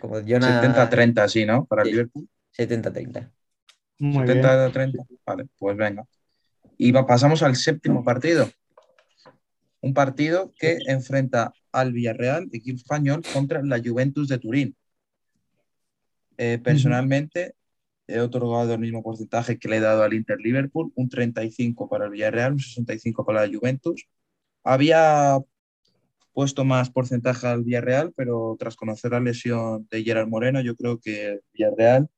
como 0.02 0.16
Jonah... 0.16 0.90
70-30, 0.90 1.30
sí, 1.30 1.46
¿no? 1.46 1.66
Para 1.66 1.84
el 1.84 1.88
Sí. 1.88 1.92
Liverpool. 1.94 2.28
70-30. 2.58 3.32
Muy 4.00 4.26
bien. 4.26 4.44
70-30. 4.44 5.06
Vale, 5.26 5.48
pues 5.58 5.78
venga. 5.78 6.04
Y 6.78 6.92
pasamos 6.92 7.42
al 7.42 7.56
séptimo 7.56 8.04
partido. 8.04 8.50
Un 9.80 9.94
partido 9.94 10.52
que 10.60 10.78
enfrenta 10.88 11.54
al 11.72 11.94
Villarreal, 11.94 12.50
equipo 12.52 12.76
español, 12.76 13.22
contra 13.32 13.64
la 13.64 13.80
Juventus 13.82 14.28
de 14.28 14.38
Turín. 14.38 14.76
Eh, 16.44 16.58
personalmente, 16.58 17.54
he 18.08 18.20
otorgado 18.20 18.74
el 18.74 18.80
mismo 18.80 19.04
porcentaje 19.04 19.60
que 19.60 19.68
le 19.68 19.78
he 19.78 19.80
dado 19.80 20.02
al 20.02 20.16
Inter 20.16 20.40
Liverpool, 20.40 20.92
un 20.96 21.08
35 21.08 21.88
para 21.88 22.06
el 22.06 22.12
Villarreal, 22.12 22.54
un 22.54 22.60
65 22.60 23.24
para 23.24 23.46
la 23.46 23.56
Juventus. 23.56 24.08
Había 24.64 25.38
puesto 26.34 26.66
más 26.66 26.90
porcentaje 26.90 27.46
al 27.46 27.64
Villarreal, 27.64 28.12
pero 28.16 28.56
tras 28.58 28.76
conocer 28.76 29.12
la 29.12 29.20
lesión 29.20 29.88
de 29.92 30.04
Gerard 30.04 30.28
Moreno, 30.30 30.62
yo 30.62 30.76
creo 30.76 31.00
que 31.00 31.28
el 31.28 31.42
Villarreal 31.54 32.10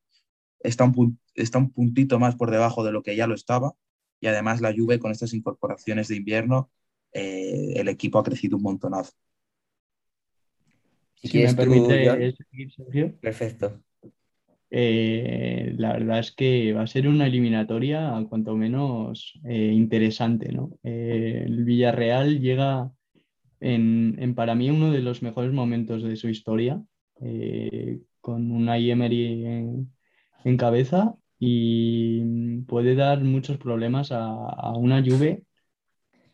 está 0.60 0.84
un, 0.84 1.20
está 1.34 1.58
un 1.58 1.70
puntito 1.70 2.18
más 2.18 2.34
por 2.34 2.50
debajo 2.50 2.82
de 2.82 2.92
lo 2.92 3.02
que 3.02 3.16
ya 3.16 3.26
lo 3.26 3.34
estaba. 3.34 3.74
Y 4.20 4.28
además 4.28 4.62
la 4.62 4.72
Juve 4.74 4.98
con 4.98 5.12
estas 5.12 5.34
incorporaciones 5.34 6.08
de 6.08 6.16
invierno, 6.16 6.70
eh, 7.12 7.74
el 7.76 7.88
equipo 7.88 8.18
ha 8.18 8.24
crecido 8.24 8.56
un 8.56 8.62
montonazo. 8.62 9.12
Si 11.16 11.28
Si 11.28 11.38
me 11.40 11.50
tú, 11.50 11.56
permite 11.56 12.34
Sergio. 12.74 13.14
perfecto. 13.20 13.82
Eh, 14.76 15.72
la 15.78 15.92
verdad 15.92 16.18
es 16.18 16.32
que 16.32 16.72
va 16.72 16.82
a 16.82 16.86
ser 16.88 17.06
una 17.06 17.28
eliminatoria 17.28 18.12
cuanto 18.28 18.56
menos 18.56 19.38
eh, 19.44 19.70
interesante, 19.72 20.50
¿no? 20.52 20.70
Eh, 20.82 21.44
el 21.46 21.64
Villarreal 21.64 22.40
llega 22.40 22.90
en, 23.60 24.34
para 24.34 24.54
mí 24.56 24.70
uno 24.70 24.90
de 24.92 25.00
los 25.02 25.22
mejores 25.22 25.52
momentos 25.52 26.02
de 26.02 26.16
su 26.16 26.28
historia, 26.28 26.82
con 28.20 28.50
una 28.50 28.78
Emery 28.78 29.46
en, 29.46 29.92
en 30.44 30.56
cabeza 30.56 31.14
y 31.38 32.60
puede 32.66 32.96
dar 32.96 33.22
muchos 33.22 33.58
problemas 33.58 34.10
a, 34.12 34.24
a 34.24 34.76
una 34.76 35.02
Juve, 35.04 35.44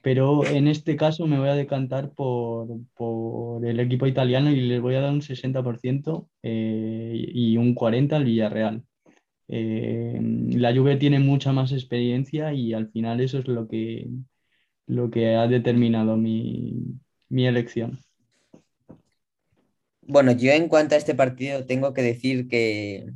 pero 0.03 0.47
en 0.47 0.69
este 0.69 0.97
caso 0.97 1.27
me 1.27 1.39
voy 1.39 1.49
a 1.49 1.55
decantar 1.55 2.13
por, 2.13 2.69
por 2.97 3.65
el 3.67 3.81
equipo 3.81 4.07
italiano 4.07 4.51
y 4.51 4.61
les 4.61 4.81
voy 4.81 4.95
a 4.95 5.01
dar 5.01 5.13
un 5.13 5.21
60% 5.21 6.29
eh, 6.43 7.25
y 7.33 7.57
un 7.57 7.75
40% 7.75 8.13
al 8.15 8.25
Villarreal. 8.25 8.83
Eh, 9.49 10.19
la 10.53 10.75
Juve 10.75 10.97
tiene 10.97 11.19
mucha 11.19 11.53
más 11.53 11.73
experiencia 11.73 12.53
y 12.53 12.73
al 12.73 12.91
final 12.91 13.21
eso 13.21 13.39
es 13.39 13.49
lo 13.49 13.69
que, 13.69 14.09
lo 14.87 15.11
que 15.11 15.35
ha 15.35 15.47
determinado 15.49 16.17
mi, 16.17 17.01
mi 17.29 17.47
elección. 17.47 17.99
Bueno, 20.03 20.33
yo 20.33 20.53
en 20.53 20.69
cuanto 20.69 20.95
a 20.95 20.99
este 20.99 21.15
partido 21.15 21.67
tengo 21.67 21.93
que 21.95 22.03
decir 22.03 22.49
que 22.49 23.11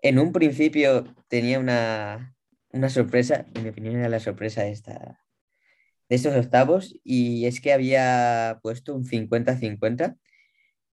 en 0.00 0.18
un 0.18 0.32
principio 0.32 1.04
tenía 1.28 1.58
una, 1.58 2.34
una 2.70 2.88
sorpresa, 2.88 3.46
en 3.54 3.62
mi 3.64 3.68
opinión 3.68 3.96
era 3.96 4.08
la 4.08 4.20
sorpresa 4.20 4.66
esta, 4.66 5.20
de 6.08 6.16
estos 6.16 6.34
octavos, 6.36 6.98
y 7.04 7.46
es 7.46 7.60
que 7.60 7.72
había 7.72 8.58
puesto 8.62 8.94
un 8.94 9.04
50-50, 9.04 10.16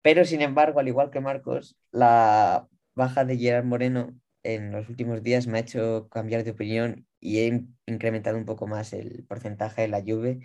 pero 0.02 0.24
sin 0.24 0.40
embargo, 0.40 0.80
al 0.80 0.88
igual 0.88 1.10
que 1.10 1.20
Marcos, 1.20 1.76
la 1.90 2.68
baja 2.94 3.24
de 3.24 3.38
Gerard 3.38 3.64
Moreno 3.64 4.16
en 4.42 4.70
los 4.70 4.88
últimos 4.88 5.22
días 5.22 5.46
me 5.46 5.58
ha 5.58 5.62
hecho 5.62 6.08
cambiar 6.10 6.44
de 6.44 6.52
opinión 6.52 7.06
y 7.20 7.38
he 7.40 7.66
incrementado 7.86 8.38
un 8.38 8.44
poco 8.44 8.66
más 8.66 8.92
el 8.92 9.24
porcentaje 9.28 9.82
de 9.82 9.88
la 9.88 10.02
Juve 10.02 10.40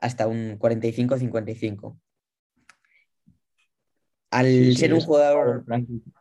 hasta 0.00 0.26
un 0.26 0.58
45-55. 0.58 1.98
Al 4.30 4.46
Sí, 4.46 4.64
sí, 4.72 4.76
ser 4.76 4.92
un 4.92 5.00
jugador, 5.00 5.64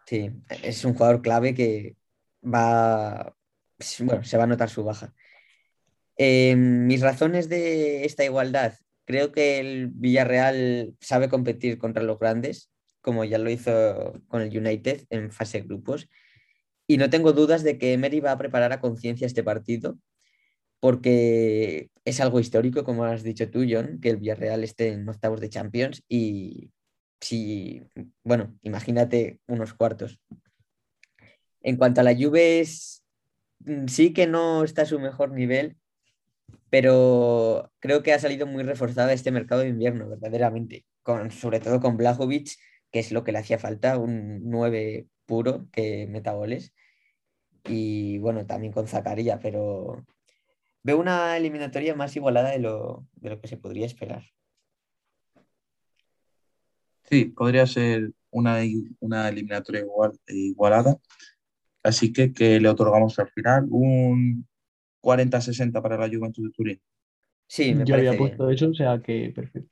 sí, 0.06 0.32
es 0.64 0.86
un 0.86 0.94
jugador 0.94 1.22
clave 1.22 1.54
que 1.54 1.98
va, 2.42 3.36
bueno, 4.00 4.24
se 4.24 4.38
va 4.38 4.46
a 4.46 4.48
notar 4.48 4.70
su 4.70 4.84
baja. 4.84 5.14
Eh, 6.18 6.56
mis 6.56 7.02
razones 7.02 7.48
de 7.48 8.06
esta 8.06 8.26
igualdad, 8.26 8.74
creo 9.06 9.32
que 9.32 9.60
el 9.60 9.88
Villarreal 9.88 10.96
sabe 11.00 11.30
competir 11.30 11.78
contra 11.78 12.04
los 12.04 12.20
grandes, 12.20 12.72
como 13.02 13.24
ya 13.24 13.38
lo 13.38 13.50
hizo 13.50 14.22
con 14.28 14.42
el 14.42 14.58
United 14.58 15.06
en 15.10 15.32
fase 15.32 15.62
grupos, 15.62 16.10
y 16.88 16.98
no 16.98 17.10
tengo 17.10 17.34
dudas 17.34 17.64
de 17.64 17.78
que 17.78 17.94
Emery 17.94 18.20
va 18.20 18.32
a 18.32 18.38
preparar 18.38 18.74
a 18.74 18.82
conciencia 18.82 19.28
este 19.28 19.44
partido, 19.44 19.98
porque 20.80 21.90
es 22.06 22.20
algo 22.20 22.40
histórico, 22.40 22.84
como 22.84 23.06
has 23.06 23.24
dicho 23.24 23.50
tú, 23.50 23.66
John, 23.70 24.00
que 24.02 24.10
el 24.10 24.18
Villarreal 24.18 24.64
esté 24.64 24.90
en 24.94 25.08
octavos 25.08 25.42
de 25.42 25.50
Champions 25.50 26.04
y 26.08 26.72
si, 27.22 27.84
bueno, 28.24 28.58
imagínate 28.62 29.40
unos 29.48 29.74
cuartos. 29.74 30.20
En 31.62 31.78
cuanto 31.78 32.02
a 32.02 32.04
la 32.04 32.16
Juve, 32.16 32.64
mm, 33.60 33.88
sí 33.88 34.14
que 34.14 34.28
no 34.28 34.64
está 34.64 34.84
a 34.84 34.86
su 34.86 35.00
mejor 35.00 35.32
nivel, 35.32 35.78
pero 36.70 37.72
creo 37.80 38.04
que 38.04 38.14
ha 38.14 38.20
salido 38.20 38.46
muy 38.48 38.64
reforzada 38.64 39.14
este 39.14 39.32
mercado 39.32 39.62
de 39.62 39.70
invierno, 39.70 40.10
verdaderamente, 40.10 40.86
con, 41.04 41.32
sobre 41.32 41.60
todo 41.60 41.80
con 41.80 41.98
Blajovic, 41.98 42.52
que 42.92 43.00
es 43.00 43.12
lo 43.12 43.24
que 43.24 43.32
le 43.32 43.40
hacía 43.40 43.60
falta, 43.60 43.98
un 43.98 44.50
9 44.50 45.08
puro 45.26 45.68
que 45.72 46.08
meta 46.08 46.34
goles, 46.34 46.74
y 47.66 48.18
bueno, 48.20 48.46
también 48.46 48.74
con 48.74 48.88
Zacarías, 48.88 49.40
pero 49.42 50.06
veo 50.84 51.00
una 51.00 51.38
eliminatoria 51.38 51.96
más 51.96 52.16
igualada 52.16 52.52
de 52.52 52.60
lo, 52.60 53.06
de 53.16 53.32
lo 53.32 53.42
que 53.42 53.48
se 53.48 53.58
podría 53.58 53.86
esperar. 53.86 54.24
Sí, 57.10 57.26
podría 57.26 57.66
ser 57.66 58.12
una, 58.32 58.60
una 59.00 59.30
eliminatoria 59.30 59.82
igual, 59.82 60.20
igualada. 60.28 60.98
Así 61.84 62.12
que, 62.12 62.34
que 62.34 62.60
le 62.60 62.68
otorgamos 62.68 63.18
al 63.20 63.30
final 63.30 63.66
un 63.70 64.46
40-60 65.08 65.82
para 65.82 65.98
la 65.98 66.08
Juventus 66.10 66.44
de 66.46 66.52
Turín. 66.52 66.82
Sí, 67.48 67.76
me 67.76 67.86
Yo 67.86 67.96
había 67.96 68.16
parece 68.16 68.18
puesto 68.18 68.44
bien. 68.44 68.50
eso, 68.50 68.70
o 68.70 68.74
sea 68.74 69.02
que 69.02 69.32
perfecto. 69.36 69.72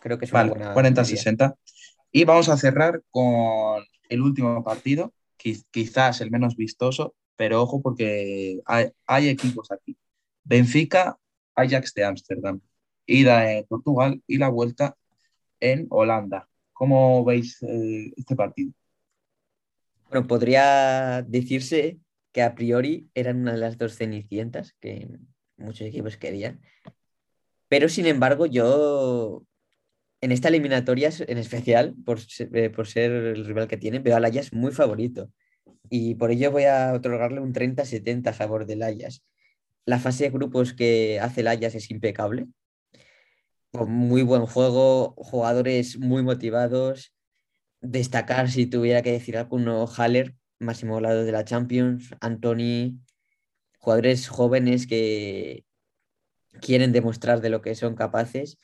Creo 0.00 0.18
que 0.18 0.24
es 0.26 0.32
una 0.32 0.44
Vale, 0.44 0.50
buena 0.50 0.80
media. 0.92 1.24
40-60. 1.24 1.54
Y 2.12 2.24
vamos 2.24 2.48
a 2.48 2.56
cerrar 2.56 3.02
con 3.10 3.82
el 4.08 4.20
último 4.22 4.62
partido, 4.64 5.12
quiz- 5.38 5.66
quizás 5.70 6.20
el 6.20 6.30
menos 6.30 6.56
vistoso, 6.56 7.14
pero 7.36 7.62
ojo 7.62 7.80
porque 7.82 8.60
hay, 8.66 8.88
hay 9.06 9.28
equipos 9.28 9.70
aquí. 9.70 9.96
Benfica, 10.44 11.16
Ajax 11.54 11.94
de 11.94 12.04
Ámsterdam, 12.04 12.60
ida 13.06 13.52
en 13.52 13.64
Portugal 13.66 14.22
y 14.26 14.38
la 14.38 14.48
vuelta 14.48 14.96
en 15.60 15.86
Holanda. 15.90 16.48
¿Cómo 16.72 17.24
veis 17.24 17.62
eh, 17.62 18.12
este 18.16 18.36
partido? 18.36 18.72
Bueno, 20.08 20.26
podría 20.26 21.22
decirse 21.22 21.98
que 22.32 22.42
a 22.42 22.54
priori 22.54 23.10
eran 23.14 23.40
una 23.40 23.52
de 23.52 23.58
las 23.58 23.78
dos 23.78 23.96
cenicientas 23.96 24.74
que 24.80 25.08
muchos 25.56 25.86
equipos 25.86 26.16
querían. 26.16 26.60
Pero 27.68 27.88
sin 27.88 28.06
embargo, 28.06 28.46
yo 28.46 29.44
en 30.20 30.32
esta 30.32 30.48
eliminatoria, 30.48 31.10
en 31.26 31.38
especial, 31.38 31.94
por 32.04 32.20
ser, 32.20 32.54
eh, 32.56 32.70
por 32.70 32.86
ser 32.86 33.10
el 33.10 33.46
rival 33.46 33.68
que 33.68 33.76
tiene, 33.76 34.00
veo 34.00 34.16
al 34.16 34.24
Ajax 34.24 34.52
muy 34.52 34.72
favorito. 34.72 35.30
Y 35.88 36.14
por 36.16 36.30
ello 36.30 36.50
voy 36.50 36.64
a 36.64 36.92
otorgarle 36.92 37.40
un 37.40 37.52
30-70 37.52 38.28
a 38.28 38.32
favor 38.32 38.66
del 38.66 38.82
Ajax. 38.82 39.22
La 39.86 39.98
fase 39.98 40.24
de 40.24 40.30
grupos 40.30 40.72
que 40.74 41.18
hace 41.20 41.40
el 41.40 41.48
Ajax 41.48 41.74
es 41.74 41.90
impecable. 41.90 42.46
Con 43.72 43.90
muy 43.90 44.22
buen 44.22 44.46
juego, 44.46 45.14
jugadores 45.16 45.98
muy 45.98 46.22
motivados. 46.22 47.14
Destacar, 47.80 48.50
si 48.50 48.66
tuviera 48.66 49.02
que 49.02 49.12
decir 49.12 49.38
alguno, 49.38 49.86
Haller, 49.86 50.34
máximo 50.60 50.94
goleador 50.94 51.24
de 51.24 51.32
la 51.32 51.44
Champions, 51.44 52.14
Anthony, 52.20 53.00
jugadores 53.78 54.28
jóvenes 54.28 54.86
que 54.86 55.64
quieren 56.60 56.92
demostrar 56.92 57.40
de 57.40 57.50
lo 57.50 57.62
que 57.62 57.74
son 57.74 57.94
capaces 57.94 58.58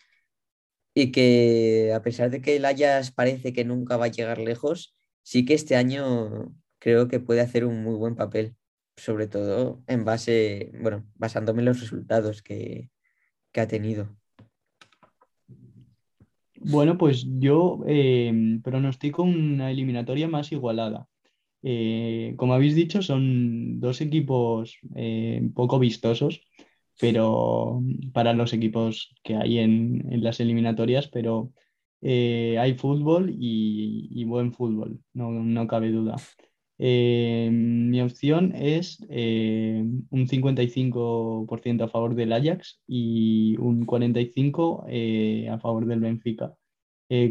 y 0.94 1.12
que 1.12 1.92
a 1.94 2.02
pesar 2.02 2.30
de 2.30 2.40
que 2.40 2.56
el 2.56 2.64
Ajax 2.64 3.10
parece 3.10 3.52
que 3.52 3.64
nunca 3.64 3.96
va 3.96 4.06
a 4.06 4.08
llegar 4.08 4.38
lejos, 4.38 4.94
sí 5.22 5.44
que 5.44 5.54
este 5.54 5.76
año 5.76 6.54
creo 6.78 7.08
que 7.08 7.20
puede 7.20 7.40
hacer 7.40 7.64
un 7.64 7.82
muy 7.82 7.96
buen 7.96 8.14
papel, 8.14 8.56
sobre 8.96 9.26
todo 9.26 9.82
en 9.86 10.04
base, 10.04 10.72
bueno, 10.80 11.06
basándome 11.14 11.60
en 11.60 11.66
los 11.66 11.80
resultados 11.80 12.42
que, 12.42 12.90
que 13.52 13.60
ha 13.60 13.68
tenido. 13.68 14.16
Bueno, 16.58 16.96
pues 16.98 17.26
yo 17.38 17.80
eh, 17.86 18.58
pronostico 18.62 19.22
una 19.22 19.70
eliminatoria 19.70 20.28
más 20.28 20.50
igualada. 20.52 21.06
Eh, 21.68 22.34
como 22.36 22.54
habéis 22.54 22.76
dicho, 22.76 23.02
son 23.02 23.80
dos 23.80 24.00
equipos 24.00 24.78
eh, 24.94 25.50
poco 25.52 25.80
vistosos, 25.80 26.42
pero 27.00 27.82
para 28.12 28.34
los 28.34 28.52
equipos 28.52 29.12
que 29.24 29.34
hay 29.34 29.58
en, 29.58 30.04
las 30.22 30.38
eliminatorias, 30.38 31.08
pero 31.08 31.52
eh, 32.02 32.56
hay 32.60 32.74
fútbol 32.74 33.34
y, 33.36 34.22
buen 34.26 34.52
fútbol, 34.52 35.00
no, 35.12 35.32
no 35.32 35.66
cabe 35.66 35.90
duda. 35.90 36.14
Mi 36.78 38.00
opción 38.00 38.52
es 38.54 39.00
un 39.00 40.28
55% 40.28 41.82
a 41.82 41.88
favor 41.88 42.14
del 42.14 42.32
Ajax 42.32 42.80
y 42.86 43.56
un 43.58 43.86
45% 43.86 44.84
eh, 44.88 45.48
a 45.50 45.58
favor 45.58 45.86
del 45.86 45.98
Benfica. 45.98 46.54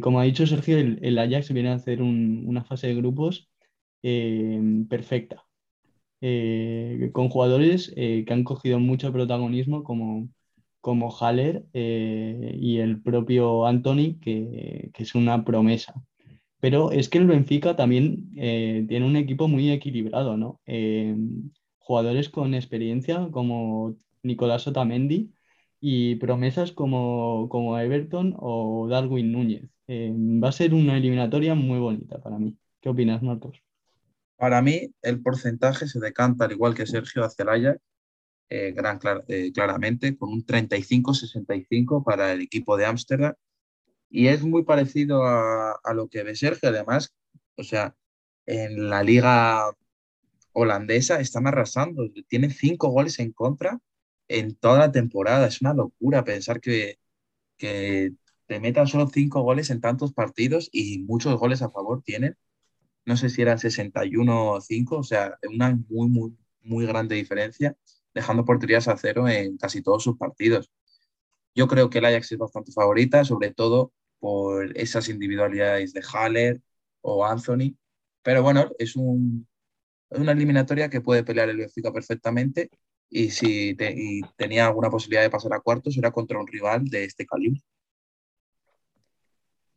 Como 0.01 0.19
ha 0.19 0.23
dicho 0.23 0.45
Sergio, 0.45 0.77
el, 0.77 1.17
Ajax 1.19 1.53
viene 1.53 1.69
a 1.69 1.75
hacer 1.75 2.01
una 2.01 2.65
fase 2.65 2.87
de 2.87 2.95
grupos 2.95 3.49
eh, 4.07 4.61
perfecta, 4.89 5.45
eh, 6.21 7.09
con 7.13 7.29
jugadores 7.29 7.91
que 7.95 8.25
han 8.29 8.43
cogido 8.43 8.79
mucho 8.79 9.11
protagonismo 9.11 9.83
como, 9.83 10.29
como 10.81 11.11
Haller 11.11 11.65
y 11.73 12.79
el 12.79 13.01
propio 13.01 13.65
Anthony, 13.65 14.19
que, 14.21 14.91
que, 14.93 15.03
es 15.03 15.15
una 15.15 15.43
promesa. 15.45 15.93
Pero 16.59 16.91
es 16.91 17.09
que 17.09 17.19
el 17.19 17.27
Benfica 17.27 17.75
también 17.75 18.31
tiene 18.33 19.05
un 19.05 19.15
equipo 19.17 19.47
muy 19.47 19.71
equilibrado, 19.71 20.37
¿no? 20.37 20.61
jugadores 21.79 22.29
con 22.29 22.53
experiencia 22.55 23.29
como 23.31 23.95
Nicolás 24.23 24.67
Otamendi, 24.67 25.31
y 25.87 26.15
promesas 26.15 26.71
como, 26.71 27.47
como 27.49 27.77
Everton 27.77 28.35
o 28.39 28.87
Darwin 28.89 29.31
Núñez. 29.31 29.69
Eh, 29.87 30.11
va 30.15 30.49
a 30.49 30.51
ser 30.51 30.73
una 30.73 30.97
eliminatoria 30.97 31.53
muy 31.53 31.79
bonita 31.79 32.19
para 32.21 32.39
mí. 32.39 32.57
¿Qué 32.81 32.89
opinas, 32.89 33.21
Marcos? 33.21 33.61
Para 34.37 34.61
mí, 34.61 34.93
el 35.01 35.21
porcentaje 35.21 35.87
se 35.87 35.99
decanta, 35.99 36.45
al 36.45 36.51
igual 36.51 36.75
que 36.75 36.85
Sergio, 36.85 37.23
hacia 37.23 37.43
el 37.43 37.49
Ajax, 37.49 37.81
eh, 38.49 38.73
gran, 38.73 38.99
eh, 39.27 39.51
claramente, 39.53 40.17
con 40.17 40.31
un 40.31 40.45
35-65 40.45 42.03
para 42.03 42.33
el 42.33 42.41
equipo 42.41 42.77
de 42.77 42.85
Ámsterdam. 42.85 43.33
Y 44.09 44.27
es 44.27 44.43
muy 44.43 44.63
parecido 44.63 45.23
a, 45.25 45.73
a, 45.83 45.93
lo 45.93 46.07
que 46.09 46.23
ve 46.23 46.35
Sergio, 46.35 46.69
además, 46.69 47.15
o 47.57 47.63
sea, 47.63 47.95
en 48.45 48.89
la 48.89 49.03
liga 49.03 49.71
holandesa 50.53 51.19
están 51.19 51.47
arrasando, 51.47 52.03
tiene 52.27 52.49
cinco 52.49 52.89
goles 52.89 53.19
en 53.19 53.31
contra 53.33 53.79
en 54.27 54.55
toda 54.55 54.79
la 54.79 54.91
temporada. 54.91 55.47
Es 55.47 55.61
una 55.61 55.73
locura 55.73 56.23
pensar 56.23 56.61
que, 56.61 56.99
que 57.57 58.13
te 58.47 58.59
metan 58.59 58.87
solo 58.87 59.07
cinco 59.07 59.41
goles 59.41 59.69
en 59.69 59.81
tantos 59.81 60.13
partidos 60.13 60.69
y 60.71 60.99
muchos 61.03 61.37
goles 61.39 61.61
a 61.61 61.71
favor 61.71 62.01
tienen. 62.03 62.37
No 63.05 63.17
sé 63.17 63.29
si 63.29 63.41
eran 63.41 63.59
61 63.59 64.51
o 64.53 64.61
5, 64.61 64.97
o 64.97 65.03
sea, 65.03 65.37
una 65.49 65.77
muy, 65.89 66.07
muy, 66.09 66.37
muy 66.61 66.85
grande 66.85 67.15
diferencia, 67.15 67.75
dejando 68.13 68.45
porterías 68.45 68.87
a 68.87 68.97
cero 68.97 69.27
en 69.27 69.57
casi 69.57 69.81
todos 69.81 70.03
sus 70.03 70.17
partidos. 70.17 70.71
Yo 71.55 71.67
creo 71.67 71.89
que 71.89 71.99
el 71.99 72.05
Ajax 72.05 72.31
es 72.31 72.37
bastante 72.37 72.71
favorita, 72.71 73.23
sobre 73.25 73.53
todo 73.53 73.93
por 74.19 74.77
esas 74.77 75.09
individualidades 75.09 75.93
de 75.93 76.03
Haller 76.13 76.61
o 77.01 77.25
Anthony. 77.25 77.75
Pero 78.23 78.43
bueno, 78.43 78.71
es 78.79 78.95
un, 78.95 79.47
una 80.09 80.31
eliminatoria 80.31 80.89
que 80.89 81.01
puede 81.01 81.23
pelear 81.23 81.49
el 81.49 81.57
Benfica 81.57 81.91
perfectamente 81.93 82.69
y 83.09 83.29
si 83.29 83.77
tenía 84.35 84.67
alguna 84.67 84.89
posibilidad 84.89 85.21
de 85.21 85.29
pasar 85.29 85.53
a 85.53 85.59
cuartos 85.59 85.97
era 85.97 86.11
contra 86.11 86.39
un 86.39 86.47
rival 86.47 86.85
de 86.85 87.05
este 87.05 87.25
calibre. 87.25 87.61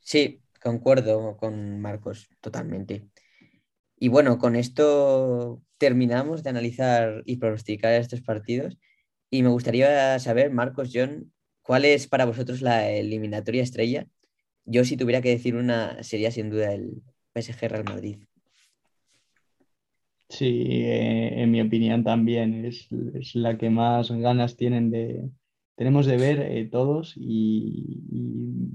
Sí, 0.00 0.40
concuerdo 0.58 1.36
con 1.36 1.80
Marcos 1.80 2.28
totalmente. 2.40 3.08
Y 3.96 4.08
bueno, 4.08 4.38
con 4.38 4.56
esto 4.56 5.62
terminamos 5.78 6.42
de 6.42 6.50
analizar 6.50 7.22
y 7.26 7.36
pronosticar 7.36 7.92
estos 7.94 8.20
partidos. 8.22 8.78
Y 9.30 9.42
me 9.42 9.50
gustaría 9.50 10.18
saber, 10.18 10.50
Marcos, 10.50 10.90
John, 10.92 11.32
¿cuál 11.62 11.84
es 11.84 12.06
para 12.06 12.24
vosotros 12.24 12.62
la 12.62 12.90
eliminatoria 12.90 13.62
estrella? 13.62 14.06
Yo 14.64 14.84
si 14.84 14.96
tuviera 14.96 15.22
que 15.22 15.30
decir 15.30 15.56
una, 15.56 16.02
sería 16.02 16.30
sin 16.30 16.50
duda 16.50 16.72
el 16.74 17.02
PSG 17.34 17.68
Real 17.68 17.84
Madrid. 17.84 18.18
Sí, 20.28 20.66
eh, 20.68 21.42
en 21.42 21.50
mi 21.50 21.60
opinión 21.62 22.04
también 22.04 22.66
es, 22.66 22.86
la 23.34 23.56
que 23.56 23.70
más 23.70 24.10
ganas 24.10 24.56
tienen 24.56 24.90
de, 24.90 25.30
tenemos 25.78 26.06
de 26.06 26.16
ver 26.16 26.40
eh, 26.40 26.68
todos 26.68 27.14
y, 27.16 28.02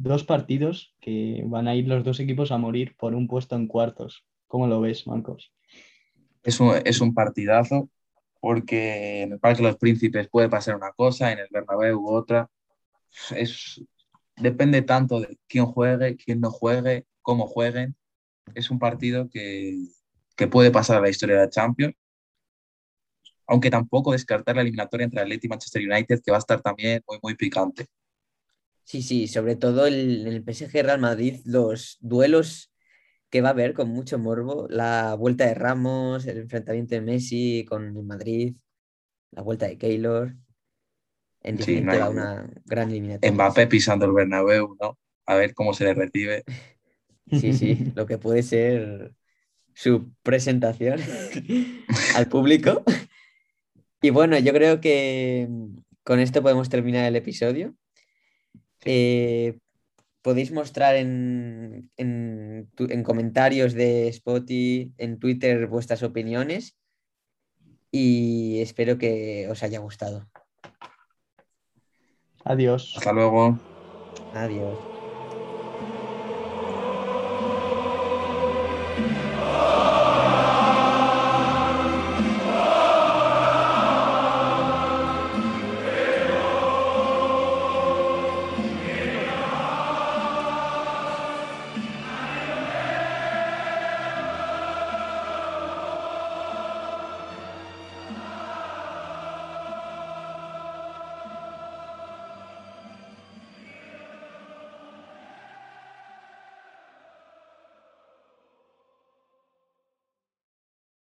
dos 0.06 0.24
partidos 0.24 0.96
que 1.02 1.44
van 1.46 1.68
a 1.68 1.76
ir 1.76 1.88
los 1.88 2.04
dos 2.04 2.20
equipos 2.20 2.52
a 2.52 2.58
morir 2.58 2.96
por 2.98 3.14
un 3.14 3.28
puesto 3.28 3.56
en 3.56 3.68
cuartos. 3.68 4.26
¿Cómo 4.48 4.68
lo 4.68 4.80
ves, 4.80 5.06
Marcos? 5.06 5.54
Es 6.44 6.60
un, 6.60 6.74
es 6.84 7.02
un 7.02 7.14
partidazo 7.14 7.90
porque 8.40 9.22
en 9.22 9.34
el 9.34 9.40
Parque 9.40 9.62
de 9.62 9.68
los 9.70 9.78
Príncipes 9.78 10.30
puede 10.30 10.50
pasar 10.50 10.76
una 10.76 10.92
cosa, 10.92 11.32
en 11.32 11.40
el 11.40 11.48
Bernabéu 11.52 12.06
otra. 12.06 12.50
Es, 13.36 13.82
depende 14.38 14.82
tanto 14.82 15.20
de 15.20 15.38
quién 15.48 15.66
juegue, 15.66 16.16
quién 16.16 16.40
no 16.40 16.52
juegue, 16.52 17.06
cómo 17.22 17.48
jueguen. 17.48 17.96
Es 18.56 18.72
un 18.72 18.80
partido 18.80 19.30
que, 19.30 19.78
que 20.38 20.48
puede 20.48 20.72
pasar 20.72 20.98
a 20.98 21.02
la 21.02 21.10
historia 21.10 21.36
de 21.36 21.42
la 21.44 21.50
Champions. 21.50 21.96
Aunque 23.54 23.70
tampoco 23.70 24.14
descartar 24.14 24.56
la 24.56 24.64
eliminatoria 24.64 25.04
entre 25.04 25.22
Atleti 25.22 25.46
y 25.46 25.50
Manchester 25.50 25.84
United, 25.88 26.22
que 26.26 26.32
va 26.32 26.38
a 26.38 26.40
estar 26.40 26.60
también 26.60 27.04
muy, 27.08 27.20
muy 27.22 27.36
picante. 27.36 27.86
Sí, 28.84 29.04
sí, 29.04 29.28
sobre 29.28 29.56
todo 29.56 29.86
el, 29.86 30.26
el 30.26 30.44
PSG 30.44 30.82
Real 30.82 31.00
Madrid, 31.00 31.40
los 31.46 32.00
duelos 32.02 32.72
que 33.30 33.42
va 33.42 33.50
a 33.50 33.52
haber 33.52 33.76
con 33.76 33.90
mucho 33.90 34.18
morbo, 34.18 34.66
la 34.72 35.14
vuelta 35.14 35.46
de 35.46 35.54
Ramos, 35.54 36.26
el 36.26 36.40
enfrentamiento 36.40 36.96
de 36.96 37.02
Messi 37.02 37.64
con 37.70 37.96
el 37.96 38.04
Madrid, 38.04 38.56
la 39.30 39.44
vuelta 39.44 39.68
de 39.68 39.78
Keylor. 39.78 40.36
En 41.42 41.58
definitiva, 41.58 42.10
una 42.10 42.50
gran 42.66 42.90
eliminatoria. 42.90 43.34
Mbappé 43.34 43.68
pisando 43.68 44.08
el 44.08 44.14
Bernabéu, 44.14 44.76
¿no? 44.82 44.98
A 45.28 45.36
ver 45.36 45.54
cómo 45.54 45.76
se 45.76 45.84
le 45.84 45.94
recibe. 45.94 46.44
Sí, 47.32 47.54
sí, 47.54 47.92
lo 47.96 48.06
que 48.06 48.18
puede 48.18 48.44
ser 48.44 49.14
su 49.74 50.12
presentación 50.24 51.00
al 52.16 52.28
público. 52.28 52.84
Y 54.04 54.10
bueno, 54.10 54.38
yo 54.38 54.52
creo 54.52 54.82
que 54.82 55.48
con 56.04 56.20
esto 56.20 56.42
podemos 56.42 56.68
terminar 56.68 57.06
el 57.06 57.16
episodio. 57.16 57.74
Eh, 58.84 59.58
podéis 60.22 60.52
mostrar 60.52 60.98
en, 60.98 61.90
en, 61.96 62.68
comentarios 63.04 63.74
de 63.74 64.10
Spotify, 64.10 64.92
en 64.98 65.20
Twitter, 65.20 65.68
vuestras 65.68 66.04
opiniones 66.04 66.76
y 67.92 68.60
espero 68.60 68.98
que 68.98 69.48
os 69.50 69.64
haya 69.64 69.80
gustado. 69.80 70.28
Adiós. 72.44 72.96
Hasta 72.98 73.14
luego. 73.14 73.58
Adiós. 74.34 74.93